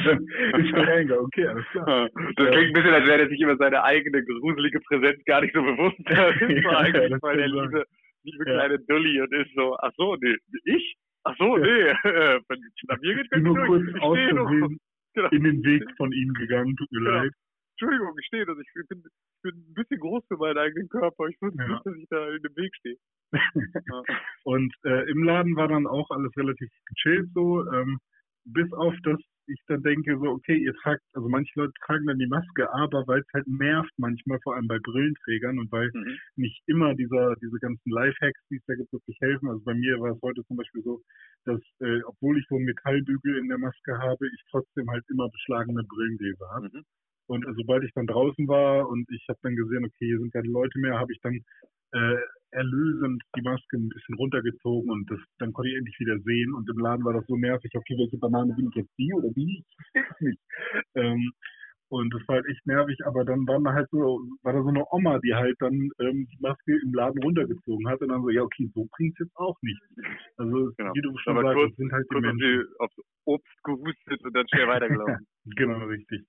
dann 0.05 0.25
ist 0.61 0.73
er 0.73 0.87
reingegangen. 0.87 1.25
Okay, 1.25 1.47
alles 1.47 1.65
klar. 1.71 2.09
Das 2.37 2.47
klingt 2.47 2.67
ein 2.67 2.73
bisschen, 2.73 2.93
als 2.93 3.07
wäre 3.07 3.21
er 3.23 3.29
sich 3.29 3.41
über 3.41 3.57
seine 3.57 3.83
eigene 3.83 4.23
gruselige 4.23 4.79
Präsenz 4.81 5.23
gar 5.25 5.41
nicht 5.41 5.53
so 5.53 5.61
bewusst. 5.61 5.97
Das 6.07 6.63
war 6.63 6.79
eigentlich 6.79 7.11
ja, 7.11 7.19
voll 7.19 7.37
der 7.37 7.47
liebe, 7.47 7.85
liebe 8.23 8.43
kleine 8.45 8.79
Dulli 8.79 9.21
und 9.21 9.33
ist 9.33 9.53
so, 9.55 9.75
ach 9.79 9.91
so, 9.97 10.15
nee, 10.15 10.35
ich? 10.63 10.95
Ach 11.23 11.35
so, 11.37 11.57
nee, 11.57 11.67
wenn 11.67 12.59
nach 12.87 13.01
mir 13.01 13.15
geht, 13.15 13.27
ich 13.35 13.43
nur 13.43 13.65
kurz 13.65 13.83
aus 13.99 14.17
genau. 14.29 15.29
in 15.31 15.43
den 15.43 15.63
Weg 15.63 15.83
von 15.97 16.11
ihm 16.13 16.33
gegangen, 16.33 16.75
tut 16.77 16.89
mir 16.91 16.99
genau. 16.99 17.11
leid. 17.11 17.31
Entschuldigung, 17.79 18.15
ich 18.17 18.25
stehe, 18.27 18.47
also 18.47 18.61
ich 18.61 18.87
bin, 18.87 19.03
ich 19.03 19.41
bin 19.43 19.55
ein 19.55 19.73
bisschen 19.73 19.99
groß 19.99 20.23
für 20.27 20.37
meinen 20.37 20.57
eigenen 20.57 20.89
Körper. 20.89 21.27
Ich 21.27 21.39
wusste 21.41 21.61
ja. 21.61 21.67
nicht, 21.67 21.85
dass 21.85 21.95
ich 21.95 22.07
da 22.09 22.29
in 22.29 22.41
dem 22.41 22.55
Weg 22.55 22.73
stehe. 22.77 22.95
ja. 23.33 24.03
Und 24.45 24.73
äh, 24.85 25.11
im 25.11 25.23
Laden 25.23 25.55
war 25.55 25.67
dann 25.67 25.85
auch 25.85 26.09
alles 26.09 26.31
relativ 26.37 26.69
gechillt 26.85 27.29
so. 27.33 27.69
Ähm, 27.71 27.99
bis 28.53 28.71
auf 28.73 28.93
das 29.03 29.19
ich 29.47 29.61
dann 29.67 29.81
denke, 29.81 30.17
so, 30.19 30.29
okay, 30.29 30.57
ihr 30.57 30.73
tragt, 30.75 31.01
also 31.13 31.29
manche 31.29 31.51
Leute 31.55 31.73
tragen 31.85 32.05
dann 32.05 32.19
die 32.19 32.27
Maske, 32.27 32.71
aber 32.73 33.07
weil 33.07 33.21
es 33.21 33.33
halt 33.33 33.47
nervt 33.47 33.91
manchmal, 33.97 34.39
vor 34.43 34.55
allem 34.55 34.67
bei 34.67 34.77
Brillenträgern 34.79 35.59
und 35.59 35.71
weil 35.71 35.89
mhm. 35.93 36.17
nicht 36.35 36.61
immer 36.67 36.93
dieser, 36.95 37.35
diese 37.41 37.57
ganzen 37.59 37.89
Lifehacks, 37.89 38.41
die 38.49 38.57
es 38.57 38.65
da 38.67 38.75
gibt, 38.75 38.91
wirklich 38.91 39.17
helfen. 39.21 39.49
Also 39.49 39.63
bei 39.63 39.73
mir 39.73 39.99
war 39.99 40.11
es 40.11 40.21
heute 40.21 40.43
zum 40.45 40.57
Beispiel 40.57 40.83
so, 40.83 41.01
dass, 41.45 41.61
äh, 41.79 42.01
obwohl 42.03 42.37
ich 42.37 42.45
so 42.49 42.55
einen 42.55 42.65
Metallbügel 42.65 43.37
in 43.37 43.47
der 43.47 43.57
Maske 43.57 43.97
habe, 43.97 44.27
ich 44.27 44.43
trotzdem 44.51 44.89
halt 44.89 45.05
immer 45.09 45.29
beschlagene 45.29 45.83
Brillengläser 45.83 46.49
habe. 46.49 46.69
Mhm. 46.73 46.83
Und 47.27 47.45
äh, 47.45 47.53
sobald 47.55 47.83
ich 47.83 47.93
dann 47.93 48.07
draußen 48.07 48.47
war 48.47 48.87
und 48.89 49.09
ich 49.11 49.25
habe 49.29 49.39
dann 49.43 49.55
gesehen, 49.55 49.85
okay, 49.85 50.05
hier 50.05 50.19
sind 50.19 50.33
keine 50.33 50.49
Leute 50.49 50.77
mehr, 50.79 50.99
habe 50.99 51.13
ich 51.13 51.19
dann 51.21 51.39
äh, 51.93 52.17
erlösend 52.51 53.21
die 53.35 53.41
Maske 53.41 53.77
ein 53.77 53.89
bisschen 53.89 54.15
runtergezogen 54.15 54.89
und 54.89 55.09
das, 55.11 55.19
dann 55.39 55.53
konnte 55.53 55.69
ich 55.69 55.77
endlich 55.77 55.99
wieder 55.99 56.17
sehen 56.19 56.53
und 56.53 56.69
im 56.69 56.79
Laden 56.79 57.05
war 57.05 57.13
das 57.13 57.25
so 57.27 57.35
nervig, 57.35 57.71
okay, 57.75 57.95
welche 57.97 58.17
Banane 58.17 58.53
bin 58.55 58.69
ich 58.69 58.75
jetzt 58.75 58.97
die 58.97 59.13
oder 59.13 59.29
die? 59.29 59.63
Ich 59.93 60.01
weiß 60.01 60.21
nicht. 60.21 60.39
Ähm, 60.95 61.31
und 61.89 62.13
das 62.13 62.21
war 62.27 62.35
halt 62.35 62.45
echt 62.47 62.65
nervig, 62.65 62.97
aber 63.05 63.23
dann 63.23 63.47
war 63.47 63.61
da 63.61 63.71
halt 63.71 63.89
so, 63.91 64.19
war 64.43 64.53
da 64.53 64.61
so 64.61 64.67
eine 64.67 64.83
Oma, 64.91 65.19
die 65.19 65.33
halt 65.33 65.55
dann 65.59 65.89
ähm, 65.99 66.27
die 66.27 66.37
Maske 66.41 66.77
im 66.83 66.93
Laden 66.93 67.23
runtergezogen 67.23 67.87
hat 67.87 68.01
und 68.01 68.09
dann 68.09 68.21
so, 68.21 68.29
ja 68.29 68.41
okay, 68.41 68.69
so 68.73 68.85
bringt 68.91 69.13
es 69.13 69.25
jetzt 69.25 69.35
auch 69.37 69.55
nicht. 69.61 69.81
Also 70.35 70.71
genau. 70.77 70.93
wie 70.93 71.01
du 71.01 71.17
schon 71.17 71.37
aber 71.37 71.47
sagst, 71.47 71.55
kurz, 71.55 71.75
sind 71.77 71.91
halt 71.93 72.05
die 72.11 72.19
Menschen. 72.19 72.65
aufs 72.79 72.95
Obst 73.25 73.63
gehustet 73.63 74.21
und 74.23 74.35
dann 74.35 74.47
schnell 74.49 74.67
weitergelaufen. 74.67 75.27
genau, 75.55 75.85
richtig. 75.85 76.25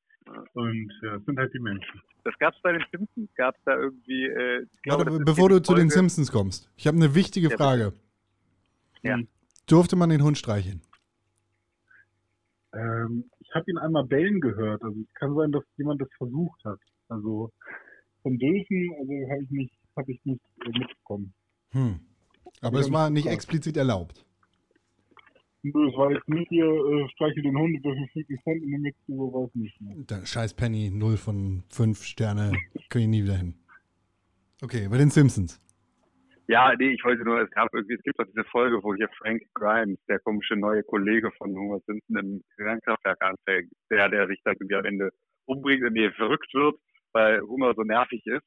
Und 0.55 0.93
ja, 1.03 1.17
das 1.17 1.25
sind 1.25 1.39
halt 1.39 1.55
die 1.55 1.61
Menschen. 1.61 2.03
Das 2.25 2.37
gab 2.39 2.55
es 2.55 2.61
bei 2.63 2.73
den 2.73 2.85
Simpsons, 2.91 3.31
gab 3.37 3.57
es 3.57 3.63
da 3.65 3.77
irgendwie. 3.77 4.25
Äh, 4.25 4.67
glaube, 4.83 5.07
Warte, 5.07 5.25
bevor 5.25 5.49
du 5.49 5.63
zu 5.63 5.75
den 5.75 5.91
Simpsons 5.91 6.31
kommst, 6.31 6.71
ich 6.77 6.87
habe 6.87 6.97
eine 6.97 7.15
wichtige 7.15 7.51
Frage. 7.51 7.93
Ja. 9.03 9.19
Durfte 9.67 9.97
man 9.97 10.11
den 10.11 10.23
Hund 10.23 10.39
streicheln? 10.39 10.83
Ähm, 12.75 13.25
ich 13.41 13.55
habe 13.55 13.71
ihn 13.71 13.79
einmal 13.79 14.05
bellen 14.05 14.41
gehört. 14.41 14.83
Also 14.83 15.01
es 15.01 15.15
kann 15.15 15.35
sein, 15.35 15.53
dass 15.53 15.65
jemand 15.77 16.01
das 16.01 16.09
versucht 16.19 16.65
hat. 16.65 16.79
Also 17.09 17.51
von 18.23 18.39
Dülfen, 18.39 18.91
also 18.99 19.13
habe 19.31 19.43
ich 19.43 19.51
nicht, 19.51 19.75
habe 19.97 20.13
ich 20.13 20.25
nicht 20.25 20.43
äh, 20.65 20.79
mitbekommen. 20.79 21.33
Hm. 21.71 22.01
Aber 22.61 22.81
es 22.81 22.91
war 22.93 23.11
nicht 23.11 23.27
explizit 23.27 23.77
erlaubt. 23.77 24.25
Nö, 25.63 25.89
Es 25.89 25.97
war 25.97 26.13
jetzt 26.13 26.29
nicht 26.29 26.49
hier, 26.49 26.65
äh, 26.65 27.09
streiche 27.11 27.43
den 27.43 27.57
Hund 27.59 27.79
für 27.83 27.95
50 28.15 28.43
Cent 28.45 28.63
in 28.63 28.71
der 28.71 28.79
Mitte, 28.79 28.99
so 29.09 29.33
war 29.33 29.47
es 29.47 29.55
nicht. 29.55 29.81
Ne? 29.81 30.05
Dann 30.07 30.25
scheiß 30.25 30.55
Penny, 30.55 30.91
0 30.91 31.17
von 31.17 31.65
5 31.71 32.03
Sterne, 32.05 32.53
kriege 32.89 33.05
ich 33.05 33.09
nie 33.09 33.25
wieder 33.25 33.37
hin. 33.37 33.55
Okay, 34.63 34.89
bei 34.89 34.99
den 34.99 35.11
Simpsons. 35.11 35.61
Ja, 36.47 36.75
nee, 36.79 36.91
ich 36.91 37.05
wollte 37.05 37.25
nur, 37.25 37.43
es 37.43 37.51
gab 37.51 37.69
irgendwie, 37.75 37.95
es 37.95 38.03
gibt 38.03 38.19
auch 38.19 38.25
diese 38.25 38.45
Folge, 38.45 38.83
wo 38.83 38.95
hier 38.95 39.09
Frank 39.19 39.43
Grimes, 39.55 39.99
der 40.09 40.19
komische 40.21 40.57
neue 40.57 40.83
Kollege 40.83 41.31
von 41.37 41.55
Homer 41.55 41.81
Simpson 41.87 42.17
im 42.17 42.45
Kernkraftwerk 42.57 43.21
anfängt, 43.21 43.71
der, 43.91 44.09
der 44.09 44.27
sich 44.29 44.41
dann 44.45 44.55
irgendwie 44.55 44.77
am 44.77 44.85
Ende 44.85 45.11
umbringt 45.45 45.85
und 45.85 45.93
nee, 45.93 46.11
verrückt 46.13 46.53
wird, 46.55 46.77
weil 47.13 47.43
Homer 47.43 47.75
so 47.75 47.83
nervig 47.83 48.25
ist. 48.27 48.47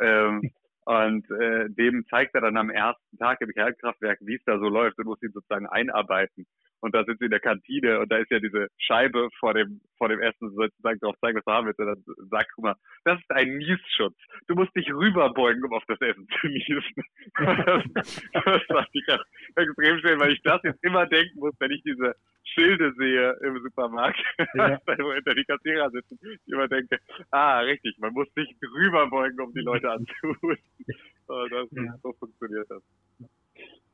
Ähm, 0.00 0.52
und 0.84 1.30
äh, 1.30 1.68
dem 1.68 2.06
zeigt 2.08 2.34
er 2.34 2.40
dann 2.40 2.56
am 2.56 2.70
ersten 2.70 3.18
Tag 3.18 3.40
im 3.40 3.52
Kernkraftwerk, 3.52 4.18
wie 4.22 4.36
es 4.36 4.44
da 4.44 4.58
so 4.58 4.68
läuft 4.68 4.98
und 4.98 5.06
muss 5.06 5.22
ihn 5.22 5.32
sozusagen 5.32 5.66
einarbeiten. 5.66 6.46
Und 6.80 6.94
da 6.94 7.04
sind 7.04 7.18
sie 7.18 7.26
in 7.26 7.30
der 7.30 7.40
Kantine 7.40 8.00
und 8.00 8.10
da 8.10 8.18
ist 8.18 8.30
ja 8.30 8.38
diese 8.40 8.68
Scheibe 8.78 9.28
vor 9.38 9.54
dem, 9.54 9.80
vor 9.98 10.08
dem 10.08 10.20
Essen 10.20 10.50
sozusagen 10.50 10.98
drauf 11.00 11.16
zeigen, 11.20 11.36
was 11.38 11.44
du 11.44 11.52
haben 11.52 11.66
willst. 11.66 11.80
Und 11.80 11.86
dann 11.86 12.28
sagt 12.30 12.56
Homer, 12.56 12.76
das 13.04 13.18
ist 13.20 13.30
ein 13.30 13.58
Niesschutz. 13.58 14.16
Du 14.48 14.54
musst 14.54 14.74
dich 14.74 14.92
rüberbeugen, 14.92 15.64
um 15.64 15.72
auf 15.74 15.84
das 15.88 16.00
Essen 16.00 16.26
zu 16.40 16.46
niesen. 16.46 17.04
das, 17.36 17.84
das 18.32 18.62
fand 18.68 18.88
ich 18.92 19.08
auch 19.08 19.24
extrem 19.56 19.98
schön, 20.00 20.20
weil 20.20 20.32
ich 20.32 20.42
das 20.42 20.60
jetzt 20.64 20.82
immer 20.82 21.06
denken 21.06 21.38
muss, 21.38 21.54
wenn 21.58 21.70
ich 21.70 21.82
diese 21.82 22.14
Schilde 22.44 22.92
sehe 22.96 23.32
im 23.42 23.60
Supermarkt, 23.62 24.18
Ja. 24.54 24.78
wo 24.98 25.12
hinter 25.12 25.34
die 25.34 25.44
Kassierer 25.44 25.90
sitzen, 25.90 26.18
ich 26.22 26.52
immer 26.52 26.68
denke, 26.68 26.98
ah, 27.30 27.60
richtig, 27.60 27.96
man 27.98 28.12
muss 28.12 28.26
sich 28.34 28.48
rüberbeugen, 28.74 29.40
um 29.40 29.52
die 29.52 29.60
Leute 29.60 29.90
anzuhusten. 29.90 30.58
Oh, 31.32 31.46
das, 31.48 31.68
Ja. 31.70 31.94
So 32.02 32.12
funktioniert 32.14 32.68
das. 32.68 32.82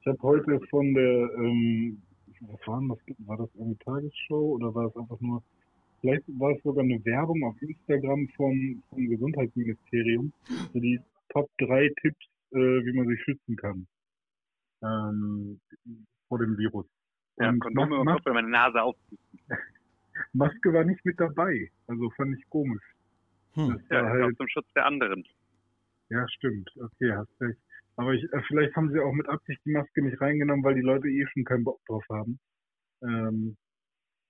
Ich 0.00 0.06
habe 0.06 0.18
heute 0.22 0.58
von 0.70 0.94
der, 0.94 1.28
ähm, 1.36 2.00
was 2.40 2.66
war 2.66 2.80
das? 2.88 3.16
War 3.26 3.36
das 3.36 3.50
eine 3.60 3.78
Tagesschau 3.78 4.56
oder 4.56 4.74
war 4.74 4.86
es 4.86 4.96
einfach 4.96 5.20
nur, 5.20 5.42
vielleicht 6.00 6.24
war 6.38 6.52
es 6.52 6.62
sogar 6.62 6.84
eine 6.84 7.04
Werbung 7.04 7.44
auf 7.44 7.60
Instagram 7.62 8.28
vom, 8.36 8.82
vom 8.90 9.08
Gesundheitsministerium 9.08 10.32
für 10.72 10.80
die 10.80 11.00
Top 11.30 11.50
3 11.58 11.90
Tipps, 12.00 12.26
äh, 12.52 12.56
wie 12.58 12.92
man 12.92 13.06
sich 13.08 13.22
schützen 13.22 13.56
kann 13.56 13.86
ähm, 14.82 15.60
vor 16.28 16.38
dem 16.38 16.56
Virus. 16.56 16.86
Ja, 17.38 17.50
Und 17.50 17.60
Kondome 17.60 17.98
und 17.98 18.06
Kopf, 18.06 18.24
meine 18.26 18.48
Nase 18.48 18.82
auf. 18.82 18.96
Maske 20.32 20.72
war 20.72 20.84
nicht 20.84 21.04
mit 21.04 21.20
dabei, 21.20 21.70
also 21.86 22.10
fand 22.10 22.38
ich 22.38 22.48
komisch. 22.48 22.82
Hm. 23.52 23.72
Das 23.72 23.82
Ja, 23.90 24.02
das 24.02 24.10
halt, 24.10 24.36
zum 24.36 24.48
Schutz 24.48 24.66
der 24.74 24.86
anderen. 24.86 25.24
ja, 26.08 26.26
stimmt, 26.28 26.70
okay, 26.76 27.12
hast 27.12 27.40
recht. 27.40 27.60
Aber 27.96 28.12
ich, 28.12 28.24
äh, 28.32 28.42
vielleicht 28.46 28.76
haben 28.76 28.90
sie 28.92 29.00
auch 29.00 29.12
mit 29.12 29.28
Absicht 29.28 29.60
die 29.64 29.72
Maske 29.72 30.02
nicht 30.02 30.20
reingenommen, 30.20 30.64
weil 30.64 30.74
die 30.74 30.82
Leute 30.82 31.08
eh 31.08 31.26
schon 31.32 31.44
keinen 31.44 31.64
Bock 31.64 31.80
drauf 31.86 32.04
haben. 32.10 32.38
Ähm, 33.02 33.56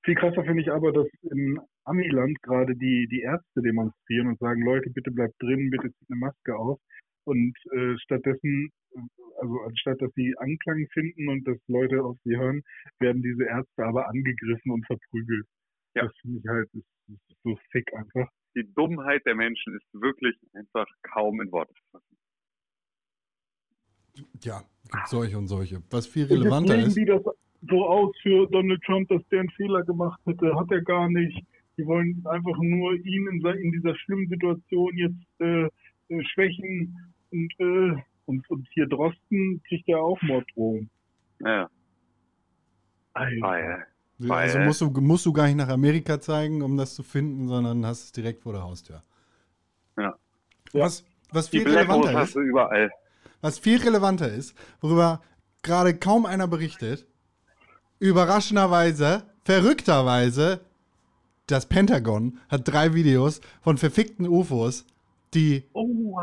viel 0.05 0.15
krasser 0.15 0.45
finde 0.45 0.63
ich 0.63 0.71
aber, 0.71 0.93
dass 0.93 1.09
in 1.23 1.59
Amiland 1.85 2.41
gerade 2.43 2.77
die, 2.77 3.09
die 3.11 3.21
Ärzte 3.21 3.61
demonstrieren 3.61 4.29
und 4.29 4.39
sagen, 4.39 4.63
Leute, 4.63 4.91
bitte 4.91 5.11
bleibt 5.11 5.35
drin, 5.41 5.71
bitte 5.71 5.93
zieht 5.93 6.11
eine 6.11 6.21
Maske 6.21 6.57
auf. 6.57 6.81
Und 7.25 7.57
äh, 7.73 7.99
stattdessen, 7.99 8.71
äh, 8.95 9.01
also 9.41 9.61
anstatt 9.63 10.01
dass 10.01 10.13
sie 10.15 10.35
Anklang 10.39 10.87
finden 10.93 11.29
und 11.29 11.47
dass 11.47 11.59
Leute 11.67 12.05
auf 12.05 12.17
sie 12.23 12.37
hören, 12.37 12.63
werden 13.01 13.23
diese 13.23 13.45
Ärzte 13.45 13.85
aber 13.85 14.09
angegriffen 14.09 14.71
und 14.71 14.87
verprügelt. 14.87 15.47
Ja. 15.97 16.05
Das 16.05 16.17
finde 16.23 16.39
ich 16.39 16.47
halt, 16.49 16.69
ist, 16.75 16.87
ist 17.09 17.43
so 17.43 17.59
sick 17.73 17.93
einfach. 17.95 18.29
Die 18.55 18.73
Dummheit 18.75 19.27
der 19.27 19.35
Menschen 19.35 19.75
ist 19.75 19.93
wirklich 19.93 20.37
einfach 20.55 20.87
kaum 21.03 21.41
in 21.41 21.51
Worte 21.51 21.75
zu 21.75 21.83
fassen. 21.91 22.16
Ja, 24.43 24.63
gibt 24.91 25.09
solche 25.09 25.39
und 25.39 25.47
solche. 25.49 25.83
Was 25.91 26.07
viel 26.07 26.27
relevanter 26.27 26.77
ist, 26.77 26.97
die 26.97 27.05
das 27.05 27.23
so 27.69 27.87
aus 27.87 28.15
für 28.23 28.47
Donald 28.49 28.83
Trump, 28.85 29.09
dass 29.09 29.23
der 29.31 29.41
einen 29.41 29.51
Fehler 29.51 29.83
gemacht 29.83 30.21
hätte. 30.27 30.55
Hat 30.55 30.71
er 30.71 30.83
gar 30.83 31.09
nicht. 31.09 31.45
Die 31.77 31.87
wollen 31.87 32.25
einfach 32.27 32.57
nur 32.59 32.95
ihn 32.95 33.29
in, 33.29 33.45
in 33.45 33.73
dieser 33.73 33.95
schlimmen 33.97 34.29
Situation 34.29 34.97
jetzt 34.97 35.41
äh, 35.41 35.65
äh, 36.09 36.25
schwächen. 36.33 36.97
Und, 37.33 37.53
äh, 37.59 38.01
und, 38.27 38.49
und 38.51 38.69
hier 38.73 38.87
Drosten 38.87 39.63
kriegt 39.69 39.89
ja 39.89 39.99
auch 39.99 40.21
Morddrohungen. 40.23 40.89
Ja, 41.41 41.69
Alter. 43.17 43.85
ja. 44.19 44.35
also 44.35 44.59
musst 44.61 44.81
du, 44.81 44.91
musst 45.01 45.27
du 45.27 45.33
gar 45.33 45.47
nicht 45.47 45.57
nach 45.57 45.69
Amerika 45.69 46.21
zeigen, 46.21 46.63
um 46.63 46.77
das 46.77 46.95
zu 46.95 47.03
finden, 47.03 47.49
sondern 47.49 47.85
hast 47.87 48.05
es 48.05 48.13
direkt 48.13 48.43
vor 48.43 48.53
der 48.53 48.63
Haustür. 48.63 49.03
Ja. 49.97 50.15
Was, 50.73 51.05
was 51.33 51.49
viel 51.49 51.63
relevanter 51.63 52.13
hast 52.13 52.29
ist, 52.29 52.37
du 52.37 52.41
überall. 52.41 52.91
Was 53.41 53.59
viel 53.59 53.81
relevanter 53.83 54.31
ist, 54.33 54.55
worüber 54.81 55.23
gerade 55.63 55.97
kaum 55.97 56.27
einer 56.27 56.49
berichtet, 56.49 57.07
überraschenderweise, 57.99 59.25
verrückterweise, 59.45 60.61
das 61.47 61.67
Pentagon 61.67 62.39
hat 62.49 62.67
drei 62.67 62.95
Videos 62.95 63.41
von 63.61 63.77
verfickten 63.79 64.27
UFOs, 64.29 64.87
die 65.35 65.65
Oh, 65.73 66.19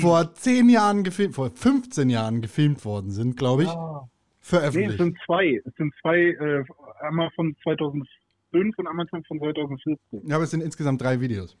vor 0.00 0.34
10 0.34 0.68
Jahren 0.68 1.04
gefilmt, 1.04 1.34
vor 1.34 1.50
15 1.50 2.10
Jahren 2.10 2.42
gefilmt 2.42 2.84
worden 2.84 3.10
sind, 3.10 3.36
glaube 3.36 3.64
ich, 3.64 3.68
Ah. 3.68 4.02
Nee, 4.02 4.10
es 4.40 4.48
veröffentlicht. 4.48 4.98
sind 4.98 5.18
zwei. 5.26 5.60
Es 5.64 5.74
sind 5.74 5.92
zwei, 6.00 6.18
äh, 6.18 6.64
einmal 7.00 7.30
von 7.34 7.56
2005 7.64 8.78
und 8.78 8.86
einmal 8.86 9.06
von 9.08 9.24
2014. 9.24 10.22
ja, 10.24 10.36
aber 10.36 10.44
es 10.44 10.50
sind 10.52 10.62
insgesamt 10.62 11.02
drei 11.02 11.20
Videos. 11.20 11.56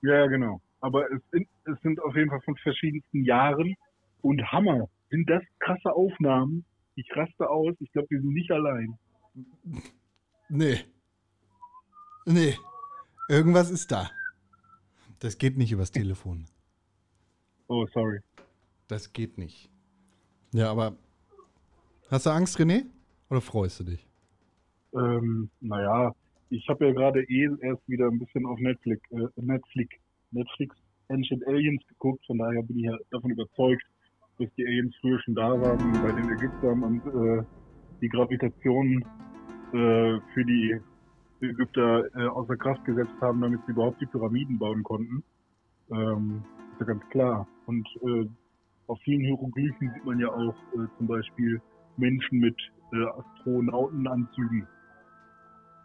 Ja, 0.00 0.26
genau. 0.26 0.62
Aber 0.80 1.04
es 1.12 1.20
es 1.32 1.80
sind 1.82 2.00
auf 2.02 2.14
jeden 2.16 2.30
Fall 2.30 2.40
von 2.42 2.56
verschiedensten 2.56 3.24
Jahren. 3.24 3.74
Und 4.22 4.52
Hammer, 4.52 4.88
sind 5.10 5.28
das 5.28 5.42
krasse 5.58 5.92
Aufnahmen. 5.92 6.64
Ich 6.94 7.08
raste 7.14 7.48
aus. 7.48 7.74
Ich 7.80 7.90
glaube, 7.92 8.08
wir 8.10 8.20
sind 8.20 8.34
nicht 8.34 8.50
allein. 8.50 8.98
Nee. 10.48 10.78
Nee. 12.26 12.54
Irgendwas 13.28 13.70
ist 13.70 13.90
da. 13.92 14.10
Das 15.20 15.38
geht 15.38 15.56
nicht 15.56 15.72
übers 15.72 15.90
Telefon. 15.90 16.46
Oh, 17.68 17.86
sorry. 17.92 18.20
Das 18.88 19.12
geht 19.12 19.38
nicht. 19.38 19.70
Ja, 20.52 20.70
aber 20.70 20.96
hast 22.10 22.26
du 22.26 22.30
Angst, 22.30 22.58
René? 22.58 22.86
Oder 23.28 23.40
freust 23.40 23.80
du 23.80 23.84
dich? 23.84 24.06
Ähm, 24.94 25.50
naja, 25.60 26.14
ich 26.48 26.66
habe 26.68 26.86
ja 26.86 26.92
gerade 26.92 27.22
eh 27.24 27.48
erst 27.60 27.86
wieder 27.88 28.06
ein 28.06 28.18
bisschen 28.18 28.46
auf 28.46 28.58
Netflix, 28.58 29.02
äh, 29.10 29.28
Netflix, 29.36 29.94
Netflix 30.30 30.76
Ancient 31.08 31.46
Aliens 31.46 31.86
geguckt. 31.86 32.24
Von 32.26 32.38
daher 32.38 32.62
bin 32.62 32.78
ich 32.78 32.84
ja 32.84 32.96
davon 33.10 33.30
überzeugt, 33.30 33.84
dass 34.38 34.48
die 34.56 34.66
Aliens 34.66 34.94
früher 35.00 35.20
schon 35.22 35.34
da 35.34 35.50
waren 35.60 35.92
bei 36.02 36.12
den 36.12 36.30
Ägyptern 36.30 36.82
und 36.82 37.06
äh, 37.06 37.42
die 38.00 38.08
Gravitation 38.08 39.04
äh, 39.72 40.18
für 40.34 40.44
die 40.46 40.80
Ägypter 41.40 42.04
äh, 42.16 42.26
außer 42.26 42.56
Kraft 42.56 42.84
gesetzt 42.84 43.14
haben, 43.20 43.40
damit 43.40 43.60
sie 43.66 43.72
überhaupt 43.72 44.00
die 44.00 44.06
Pyramiden 44.06 44.58
bauen 44.58 44.82
konnten. 44.82 45.22
Ähm, 45.90 46.42
ist 46.72 46.80
ja 46.80 46.86
ganz 46.86 47.02
klar. 47.10 47.46
Und 47.66 47.86
äh, 48.06 48.28
auf 48.86 48.98
vielen 49.04 49.20
Hieroglyphen 49.20 49.90
sieht 49.94 50.04
man 50.04 50.18
ja 50.20 50.28
auch 50.28 50.54
äh, 50.74 50.86
zum 50.98 51.06
Beispiel 51.06 51.60
Menschen 51.96 52.38
mit 52.40 52.56
äh, 52.92 53.04
Astronautenanzügen. 53.04 54.66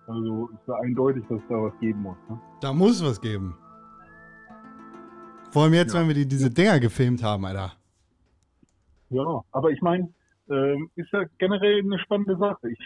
Also 0.07 0.49
ist 0.49 0.67
ja 0.67 0.75
eindeutig, 0.83 1.23
dass 1.29 1.39
da 1.49 1.55
was 1.55 1.79
geben 1.79 2.01
muss. 2.01 2.17
Ne? 2.29 2.39
Da 2.61 2.73
muss 2.73 3.03
was 3.03 3.19
geben. 3.21 3.55
Vor 5.51 5.63
allem 5.63 5.73
jetzt, 5.73 5.93
Ja. 5.93 5.99
wenn 6.01 6.07
wir 6.07 6.15
die, 6.15 6.27
diese 6.27 6.49
Dinger 6.49 6.79
gefilmt 6.79 7.23
haben, 7.23 7.45
Alter. 7.45 7.73
Ja, 9.13 9.43
aber 9.51 9.71
ich 9.71 9.81
meine, 9.81 10.13
ähm, 10.49 10.89
ist 10.95 11.11
ja 11.11 11.23
generell 11.37 11.79
eine 11.79 11.99
spannende 11.99 12.37
Sache. 12.37 12.69
Ich 12.69 12.79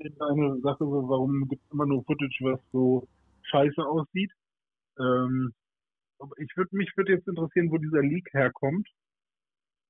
ist 0.00 0.22
eine 0.22 0.60
Sache, 0.60 0.84
warum 0.84 1.48
gibt 1.48 1.62
es 1.64 1.72
immer 1.72 1.86
nur 1.86 2.04
Footage, 2.04 2.38
was 2.42 2.60
so 2.72 3.06
scheiße 3.42 3.82
aussieht. 3.86 4.30
Ähm, 4.98 5.52
aber 6.18 6.32
ich 6.38 6.56
würde 6.56 6.76
mich 6.76 6.90
würde 6.96 7.12
jetzt 7.12 7.28
interessieren, 7.28 7.70
wo 7.70 7.78
dieser 7.78 8.02
Leak 8.02 8.28
herkommt. 8.32 8.88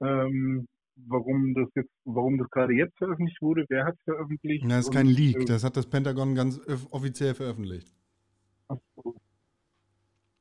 Ähm, 0.00 0.66
warum 0.96 1.54
das 1.54 1.68
jetzt, 1.74 1.90
warum 2.04 2.38
das 2.38 2.48
gerade 2.50 2.74
jetzt 2.74 2.96
veröffentlicht 2.98 3.40
wurde, 3.42 3.64
wer 3.68 3.86
hat 3.86 3.94
es 3.94 4.02
veröffentlicht? 4.04 4.64
Das 4.68 4.86
ist 4.86 4.92
kein 4.92 5.06
Leak, 5.06 5.40
äh, 5.40 5.44
das 5.44 5.64
hat 5.64 5.76
das 5.76 5.86
Pentagon 5.86 6.34
ganz 6.34 6.60
offiziell 6.90 7.34
veröffentlicht. 7.34 7.92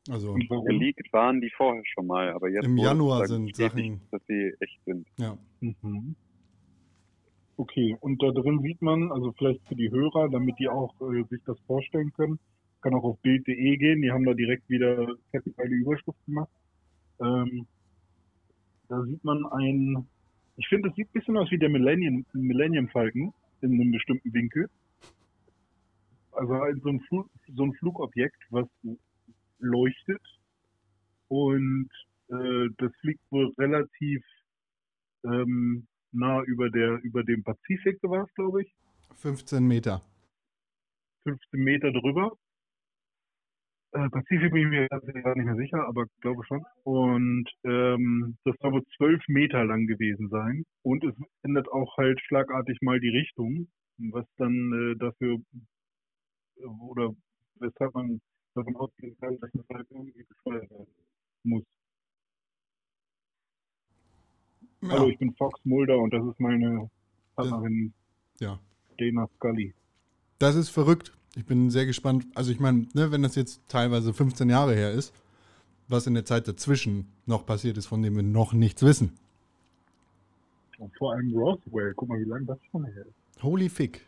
So, 0.06 0.14
Also, 0.14 0.32
und 0.34 0.50
warum? 0.50 0.66
Geleakt 0.66 1.12
waren 1.14 1.40
die 1.42 1.50
vorher 1.56 1.84
schon 1.86 2.08
mal, 2.08 2.30
aber 2.32 2.50
jetzt 2.50 2.66
Im 2.66 2.78
Januar 2.78 3.26
sind 3.28 3.56
Sachen- 3.56 4.02
dass 4.12 4.22
sie 4.28 4.54
echt 4.60 4.80
sind. 4.86 5.08
ja. 5.18 5.38
Mhm. 5.62 6.16
Okay, 7.56 7.96
und 8.02 8.22
da 8.22 8.32
drin 8.32 8.62
sieht 8.64 8.82
man, 8.82 9.12
also 9.12 9.32
vielleicht 9.34 9.62
für 9.68 9.76
die 9.76 9.92
Hörer, 9.92 10.28
damit 10.30 10.58
die 10.60 10.68
auch 10.68 10.94
äh, 11.02 11.24
sich 11.30 11.42
das 11.46 11.58
vorstellen 11.68 12.12
können, 12.14 12.40
kann 12.82 12.96
auch 12.96 13.04
auf 13.04 13.20
bild.de 13.20 13.78
gehen, 13.78 14.02
die 14.02 14.12
haben 14.12 14.26
da 14.26 14.34
direkt 14.34 14.68
wieder 14.70 15.08
fette 15.32 15.52
Überschrift 15.64 16.18
gemacht. 16.26 16.50
Ähm, 17.22 17.68
da 18.90 19.04
sieht 19.04 19.24
man 19.24 19.46
ein, 19.46 20.08
ich 20.58 20.68
finde, 20.68 20.90
es 20.90 20.96
sieht 20.96 21.08
ein 21.10 21.14
bisschen 21.14 21.38
aus 21.38 21.50
wie 21.52 21.60
der 21.60 21.70
Millennium, 21.70 22.26
Millennium 22.34 22.90
Falcon 22.90 23.34
in 23.62 23.74
einem 23.80 23.92
bestimmten 23.92 24.34
Winkel. 24.34 24.68
also 26.32 26.56
halt 26.56 26.82
so 26.82 26.90
ein, 26.90 27.00
Flug, 27.02 27.30
so 27.56 27.64
ein 27.64 27.74
Flugobjekt, 27.74 28.42
was 28.50 28.68
leuchtet 29.60 30.22
und 31.28 31.90
äh, 32.30 32.70
das 32.78 32.92
fliegt 33.02 33.22
wohl 33.32 33.54
relativ 33.58 34.24
ähm, 35.24 35.88
nah 36.12 36.42
über 36.44 36.70
der 36.70 37.00
über 37.04 37.24
dem 37.24 37.44
Pazifik, 37.44 38.00
war 38.04 38.26
es 38.26 38.34
glaube 38.36 38.64
ich. 38.64 38.74
15 39.16 39.66
Meter. 39.66 40.02
15 41.24 41.60
Meter 41.64 41.92
drüber. 41.92 42.38
Äh, 43.94 44.10
Pazifik 44.10 44.52
bin 44.52 44.64
ich 44.64 44.70
mir 44.70 44.88
gar 44.88 45.36
nicht 45.36 45.46
mehr 45.46 45.56
sicher, 45.56 45.88
aber 45.88 46.06
glaube 46.22 46.44
schon. 46.46 46.66
Und 46.84 47.48
ähm, 47.64 48.38
das 48.44 48.56
soll 48.60 48.74
wohl 48.74 48.86
12 48.98 49.22
Meter 49.28 49.64
lang 49.66 49.86
gewesen 49.86 50.30
sein. 50.30 50.64
Und 50.82 51.04
es 51.04 51.14
ändert 51.44 51.68
auch 51.72 51.96
halt 51.98 52.20
schlagartig 52.22 52.80
mal 52.82 53.00
die 53.00 53.10
Richtung, 53.10 53.68
was 53.98 54.26
dann 54.38 54.74
äh, 54.74 54.98
dafür 54.98 55.38
oder 56.90 57.14
weshalb 57.60 57.94
man 57.94 58.20
davon 58.54 58.76
ausgehen 58.76 59.16
kann, 59.20 59.40
dass 59.40 59.50
es 59.54 59.62
halt 59.70 59.88
irgendwie 59.90 60.24
gesteuert 60.24 60.70
werden 60.70 60.88
muss. 61.44 61.64
Ja. 64.82 64.90
Hallo, 64.90 65.08
ich 65.08 65.18
bin 65.18 65.34
Fox 65.36 65.60
Mulder 65.64 65.98
und 65.98 66.14
das 66.14 66.26
ist 66.26 66.40
meine 66.40 66.90
Partnerin 67.36 67.94
ja. 68.40 68.60
Dana 68.98 69.28
Scully. 69.36 69.74
Das 70.40 70.56
ist 70.56 70.70
verrückt. 70.70 71.16
Ich 71.36 71.46
bin 71.46 71.70
sehr 71.70 71.86
gespannt. 71.86 72.28
Also 72.36 72.52
ich 72.52 72.60
meine, 72.60 72.88
ne, 72.94 73.12
wenn 73.12 73.24
das 73.24 73.36
jetzt 73.36 73.62
teilweise 73.70 74.14
15 74.14 74.50
Jahre 74.50 74.76
her 74.76 74.92
ist, 74.92 75.14
was 75.88 76.06
in 76.06 76.14
der 76.14 76.26
Zeit 76.26 76.48
dazwischen 76.48 77.08
noch 77.26 77.46
passiert 77.46 77.78
ist, 77.78 77.88
von 77.88 78.02
dem 78.02 78.16
wir 78.16 78.24
noch 78.24 78.54
nichts 78.54 78.84
wissen. 78.84 79.14
Und 80.78 80.96
vor 80.98 81.14
allem 81.14 81.34
Roswell, 81.34 81.94
guck 81.96 82.10
mal, 82.10 82.20
wie 82.20 82.26
lange 82.26 82.46
das 82.46 82.60
schon 82.72 82.86
her 82.86 83.06
ist. 83.06 83.44
Holy 83.44 83.70
fick. 83.70 84.02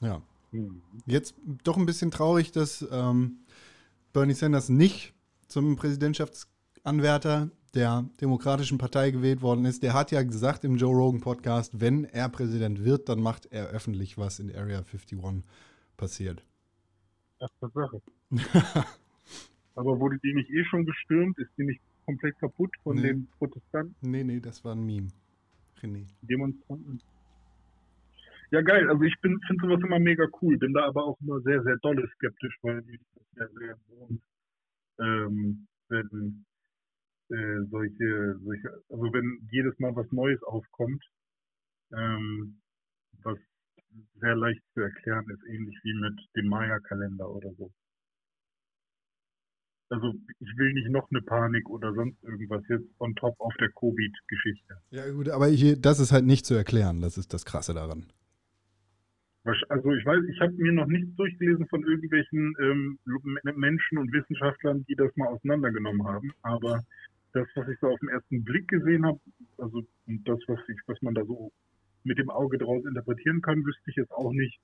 Ja. 0.00 0.22
Hm. 0.52 0.80
Jetzt 1.06 1.34
doch 1.64 1.76
ein 1.76 1.86
bisschen 1.86 2.10
traurig, 2.10 2.52
dass 2.52 2.86
ähm, 2.90 3.38
Bernie 4.12 4.34
Sanders 4.34 4.68
nicht 4.68 5.14
zum 5.48 5.76
Präsidentschaftsanwärter 5.76 7.50
der 7.74 8.04
Demokratischen 8.20 8.76
Partei 8.76 9.10
gewählt 9.10 9.40
worden 9.40 9.64
ist. 9.64 9.82
Der 9.82 9.94
hat 9.94 10.10
ja 10.10 10.22
gesagt 10.22 10.64
im 10.64 10.76
Joe 10.76 10.94
Rogan 10.94 11.20
Podcast, 11.20 11.80
wenn 11.80 12.04
er 12.04 12.28
Präsident 12.28 12.84
wird, 12.84 13.08
dann 13.08 13.20
macht 13.20 13.46
er 13.46 13.68
öffentlich, 13.68 14.18
was 14.18 14.38
in 14.38 14.54
Area 14.54 14.78
51 14.80 15.18
passiert. 15.96 16.44
Ach, 17.40 17.48
Tatsache. 17.60 18.02
Aber 19.74 19.98
wurde 19.98 20.18
die 20.22 20.34
nicht 20.34 20.50
eh 20.50 20.64
schon 20.64 20.84
gestürmt? 20.84 21.38
Ist 21.38 21.50
die 21.56 21.64
nicht 21.64 21.80
komplett 22.04 22.38
kaputt 22.38 22.70
von 22.82 22.96
Nee. 22.96 23.02
den 23.02 23.28
Protestanten, 23.38 23.94
Nee, 24.02 24.24
nee, 24.24 24.40
das 24.40 24.62
war 24.64 24.74
ein 24.74 24.84
Meme. 24.84 25.08
René. 25.80 26.04
Demonstranten? 26.20 27.00
Ja, 28.52 28.60
geil. 28.60 28.86
Also 28.90 29.02
ich 29.02 29.14
finde 29.22 29.40
sowas 29.62 29.80
immer 29.82 29.98
mega 29.98 30.26
cool. 30.42 30.58
Bin 30.58 30.74
da 30.74 30.84
aber 30.84 31.04
auch 31.04 31.18
immer 31.22 31.40
sehr, 31.40 31.62
sehr 31.62 31.78
dolle 31.78 32.06
skeptisch, 32.16 32.54
weil 32.60 32.84
ich 32.86 33.00
das 33.14 33.26
ja 33.36 33.48
sehr 33.48 33.76
wohnt, 33.88 34.22
ähm, 35.00 35.66
wenn 35.88 36.44
äh, 37.30 37.64
solche, 37.70 38.38
solche, 38.44 38.68
also 38.90 39.04
wenn 39.04 39.48
jedes 39.50 39.78
Mal 39.78 39.96
was 39.96 40.10
Neues 40.12 40.42
aufkommt, 40.42 41.02
ähm, 41.96 42.60
was 43.22 43.38
sehr 44.20 44.36
leicht 44.36 44.62
zu 44.74 44.80
erklären 44.80 45.24
ist, 45.30 45.42
ähnlich 45.48 45.78
wie 45.82 45.94
mit 45.94 46.20
dem 46.36 46.48
Maya-Kalender 46.48 47.30
oder 47.30 47.50
so. 47.56 47.72
Also 49.88 50.12
ich 50.40 50.58
will 50.58 50.74
nicht 50.74 50.90
noch 50.90 51.10
eine 51.10 51.22
Panik 51.22 51.70
oder 51.70 51.94
sonst 51.94 52.22
irgendwas 52.22 52.62
jetzt 52.68 52.88
on 52.98 53.14
top 53.14 53.34
auf 53.40 53.54
der 53.58 53.70
Covid-Geschichte. 53.72 54.76
Ja, 54.90 55.10
gut, 55.10 55.30
aber 55.30 55.46
hier, 55.46 55.80
das 55.80 56.00
ist 56.00 56.12
halt 56.12 56.26
nicht 56.26 56.44
zu 56.44 56.52
erklären. 56.52 57.00
Das 57.00 57.16
ist 57.16 57.32
das 57.32 57.46
Krasse 57.46 57.72
daran. 57.72 58.12
Also 59.44 59.92
ich 59.92 60.06
weiß, 60.06 60.22
ich 60.30 60.40
habe 60.40 60.52
mir 60.52 60.72
noch 60.72 60.86
nichts 60.86 61.14
durchgelesen 61.16 61.66
von 61.66 61.82
irgendwelchen 61.84 62.54
ähm, 62.60 62.98
Menschen 63.56 63.98
und 63.98 64.12
Wissenschaftlern, 64.12 64.84
die 64.88 64.94
das 64.94 65.14
mal 65.16 65.28
auseinandergenommen 65.28 66.06
haben. 66.06 66.32
Aber 66.42 66.84
das, 67.32 67.48
was 67.56 67.68
ich 67.68 67.78
so 67.80 67.88
auf 67.88 67.98
den 68.00 68.10
ersten 68.10 68.44
Blick 68.44 68.68
gesehen 68.68 69.04
habe, 69.04 69.18
also 69.58 69.82
und 70.06 70.28
das, 70.28 70.38
was 70.46 70.60
ich, 70.68 70.78
was 70.86 71.00
man 71.02 71.14
da 71.14 71.24
so 71.24 71.50
mit 72.04 72.18
dem 72.18 72.30
Auge 72.30 72.58
draus 72.58 72.84
interpretieren 72.84 73.42
kann, 73.42 73.64
wüsste 73.64 73.90
ich 73.90 73.96
jetzt 73.96 74.12
auch 74.12 74.32
nicht 74.32 74.60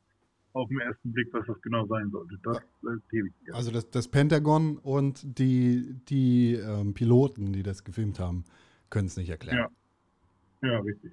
auf 0.52 0.68
den 0.68 0.80
ersten 0.80 1.12
Blick, 1.12 1.28
was 1.32 1.46
das 1.46 1.60
genau 1.62 1.86
sein 1.86 2.10
sollte. 2.10 2.38
Das 2.42 2.58
äh, 2.58 2.96
ich 3.10 3.32
dir. 3.44 3.54
Also 3.54 3.70
das, 3.70 3.90
das 3.90 4.08
Pentagon 4.08 4.78
und 4.78 5.38
die, 5.38 5.96
die 6.08 6.54
ähm, 6.54 6.94
Piloten, 6.94 7.52
die 7.52 7.62
das 7.62 7.84
gefilmt 7.84 8.18
haben, 8.20 8.44
können 8.90 9.06
es 9.06 9.16
nicht 9.16 9.28
erklären. 9.28 9.58
Ja. 9.58 10.68
Ja, 10.68 10.80
richtig. 10.80 11.12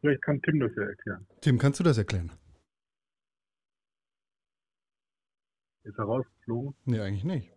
Vielleicht 0.00 0.22
kann 0.22 0.40
Tim 0.42 0.60
das 0.60 0.70
ja 0.76 0.82
erklären. 0.84 1.26
Tim, 1.40 1.58
kannst 1.58 1.80
du 1.80 1.84
das 1.84 1.98
erklären? 1.98 2.30
Ist 5.84 5.98
er 5.98 6.04
rausgeflogen? 6.04 6.74
Nee, 6.84 7.00
eigentlich 7.00 7.24
nicht. 7.24 7.52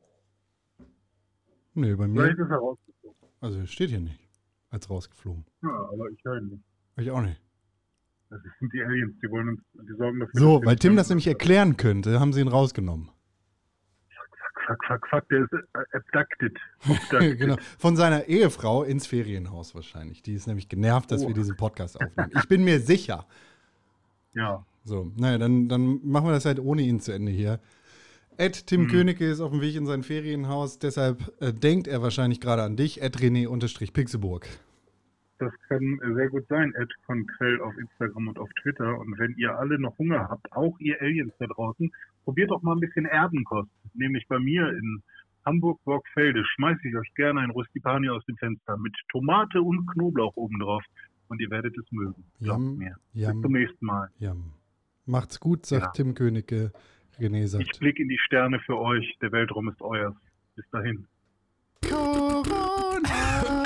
Nee, 1.74 1.96
bei 1.96 2.08
Vielleicht 2.08 2.38
mir. 2.38 2.46
ist 2.46 2.52
er 2.52 2.58
rausgeflogen. 2.58 3.18
Also 3.42 3.66
steht 3.66 3.90
hier 3.90 4.00
nicht. 4.00 4.20
Als 4.70 4.90
rausgeflogen. 4.90 5.46
Ja, 5.62 5.70
aber 5.70 6.10
ich 6.10 6.24
höre 6.24 6.38
ihn 6.38 6.48
nicht. 6.48 6.64
Ich 6.98 7.12
auch 7.12 7.22
nicht. 7.22 7.42
Das 8.30 8.40
sind 8.60 8.72
die 8.74 8.82
Aliens, 8.82 9.14
die 9.22 9.30
wollen 9.30 9.50
uns, 9.50 9.62
die 9.74 9.94
sorgen 9.98 10.20
dafür. 10.22 10.40
So, 10.40 10.62
weil 10.64 10.78
Tim 10.78 10.96
das 10.96 11.10
nämlich 11.10 11.28
erklären 11.28 11.76
könnte, 11.76 12.20
haben 12.22 12.32
sie 12.32 12.40
ihn 12.40 12.48
rausgenommen. 12.48 13.10
Fuck, 14.72 14.86
fuck, 14.88 15.08
fuck, 15.10 15.30
der 15.30 15.44
ist 15.44 15.54
äh, 15.54 15.98
abducted. 15.98 16.58
abducted. 16.84 17.40
genau. 17.40 17.56
Von 17.78 17.96
seiner 17.96 18.26
Ehefrau 18.26 18.84
ins 18.84 19.06
Ferienhaus 19.08 19.76
wahrscheinlich. 19.76 20.22
Die 20.24 20.34
ist 20.34 20.48
nämlich 20.48 20.70
genervt, 20.70 21.12
dass 21.12 21.24
Oh. 21.24 21.28
wir 21.28 21.34
diesen 21.36 21.56
Podcast 21.58 22.02
aufnehmen. 22.02 22.32
Ich 22.38 22.48
bin 22.48 22.64
mir 22.64 22.80
sicher. 22.80 23.26
Ja, 24.34 24.66
So, 24.86 25.12
naja, 25.18 25.38
dann, 25.38 25.68
dann 25.68 26.00
machen 26.04 26.28
wir 26.28 26.32
das 26.32 26.46
halt 26.46 26.60
ohne 26.60 26.82
ihn 26.84 27.00
zu 27.00 27.12
Ende 27.12 27.32
hier. 27.32 27.60
Ed 28.38 28.66
Tim 28.68 28.84
Mhm. 28.84 28.88
Königke 28.88 29.26
ist 29.30 29.42
auf 29.42 29.52
dem 29.52 29.62
Weg 29.62 29.76
in 29.76 29.86
sein 29.86 30.04
Ferienhaus, 30.04 30.80
deshalb 30.80 31.32
äh, 31.42 31.52
denkt 31.54 31.88
er 31.88 32.02
wahrscheinlich 32.02 32.40
gerade 32.40 32.64
an 32.64 32.78
dich, 32.78 33.02
Ed 33.02 33.18
René-Pixelburg. 33.20 34.48
das 35.38 35.52
kann 35.68 36.00
äh, 36.02 36.14
sehr 36.16 36.30
gut 36.30 36.48
sein. 36.48 36.74
Ed 36.76 36.92
von 37.06 37.28
Quell 37.28 37.60
auf 37.62 37.78
Instagram 37.78 38.30
und 38.30 38.40
auf 38.40 38.50
Twitter. 38.62 38.98
Und 39.00 39.20
wenn 39.20 39.36
ihr 39.38 39.58
alle 39.58 39.78
noch 39.80 39.98
Hunger 39.98 40.30
habt, 40.30 40.52
auch 40.54 40.80
ihr 40.80 41.00
Aliens 41.02 41.34
da 41.40 41.48
draußen, 41.48 41.92
probiert 42.24 42.52
doch 42.52 42.62
mal 42.62 42.74
ein 42.74 42.80
bisschen 42.80 43.06
Erdenkost. 43.06 43.70
Nämlich 43.94 44.28
bei 44.28 44.40
mir 44.40 44.70
in 44.70 45.02
Hamburg-Borgfelde 45.46 46.44
schmeiße 46.56 46.88
ich 46.88 46.96
euch 46.96 47.14
gerne 47.16 47.40
ein 47.42 47.50
Rustipani 47.50 48.10
aus 48.10 48.24
dem 48.26 48.38
Fenster 48.38 48.78
mit 48.78 48.96
Tomate 49.10 49.62
und 49.62 49.86
Knoblauch 49.88 50.36
obendrauf. 50.36 50.84
Und 51.28 51.40
ihr 51.42 51.50
werdet 51.50 51.78
es 51.78 51.86
mögen. 51.92 52.24
Yum, 52.40 52.78
mir. 52.78 52.96
Bis 53.14 53.26
zum 53.42 53.52
nächsten 53.54 53.86
Mal. 53.86 54.10
yum. 54.20 54.52
Macht's 55.06 55.40
gut, 55.40 55.66
sagt 55.66 55.82
Ja. 55.84 55.92
Tim 55.92 56.14
Königke. 56.14 56.72
René 57.20 57.44
Ich 57.46 57.52
sagt. 57.52 57.80
blicke 57.80 58.02
in 58.04 58.10
die 58.10 58.18
Sterne 58.20 58.60
für 58.62 58.78
euch. 58.78 59.18
Der 59.22 59.32
Weltraum 59.32 59.70
ist 59.70 59.82
euers. 59.82 60.14
Bis 60.56 60.66
dahin. 60.72 61.08
Corona! 61.88 63.64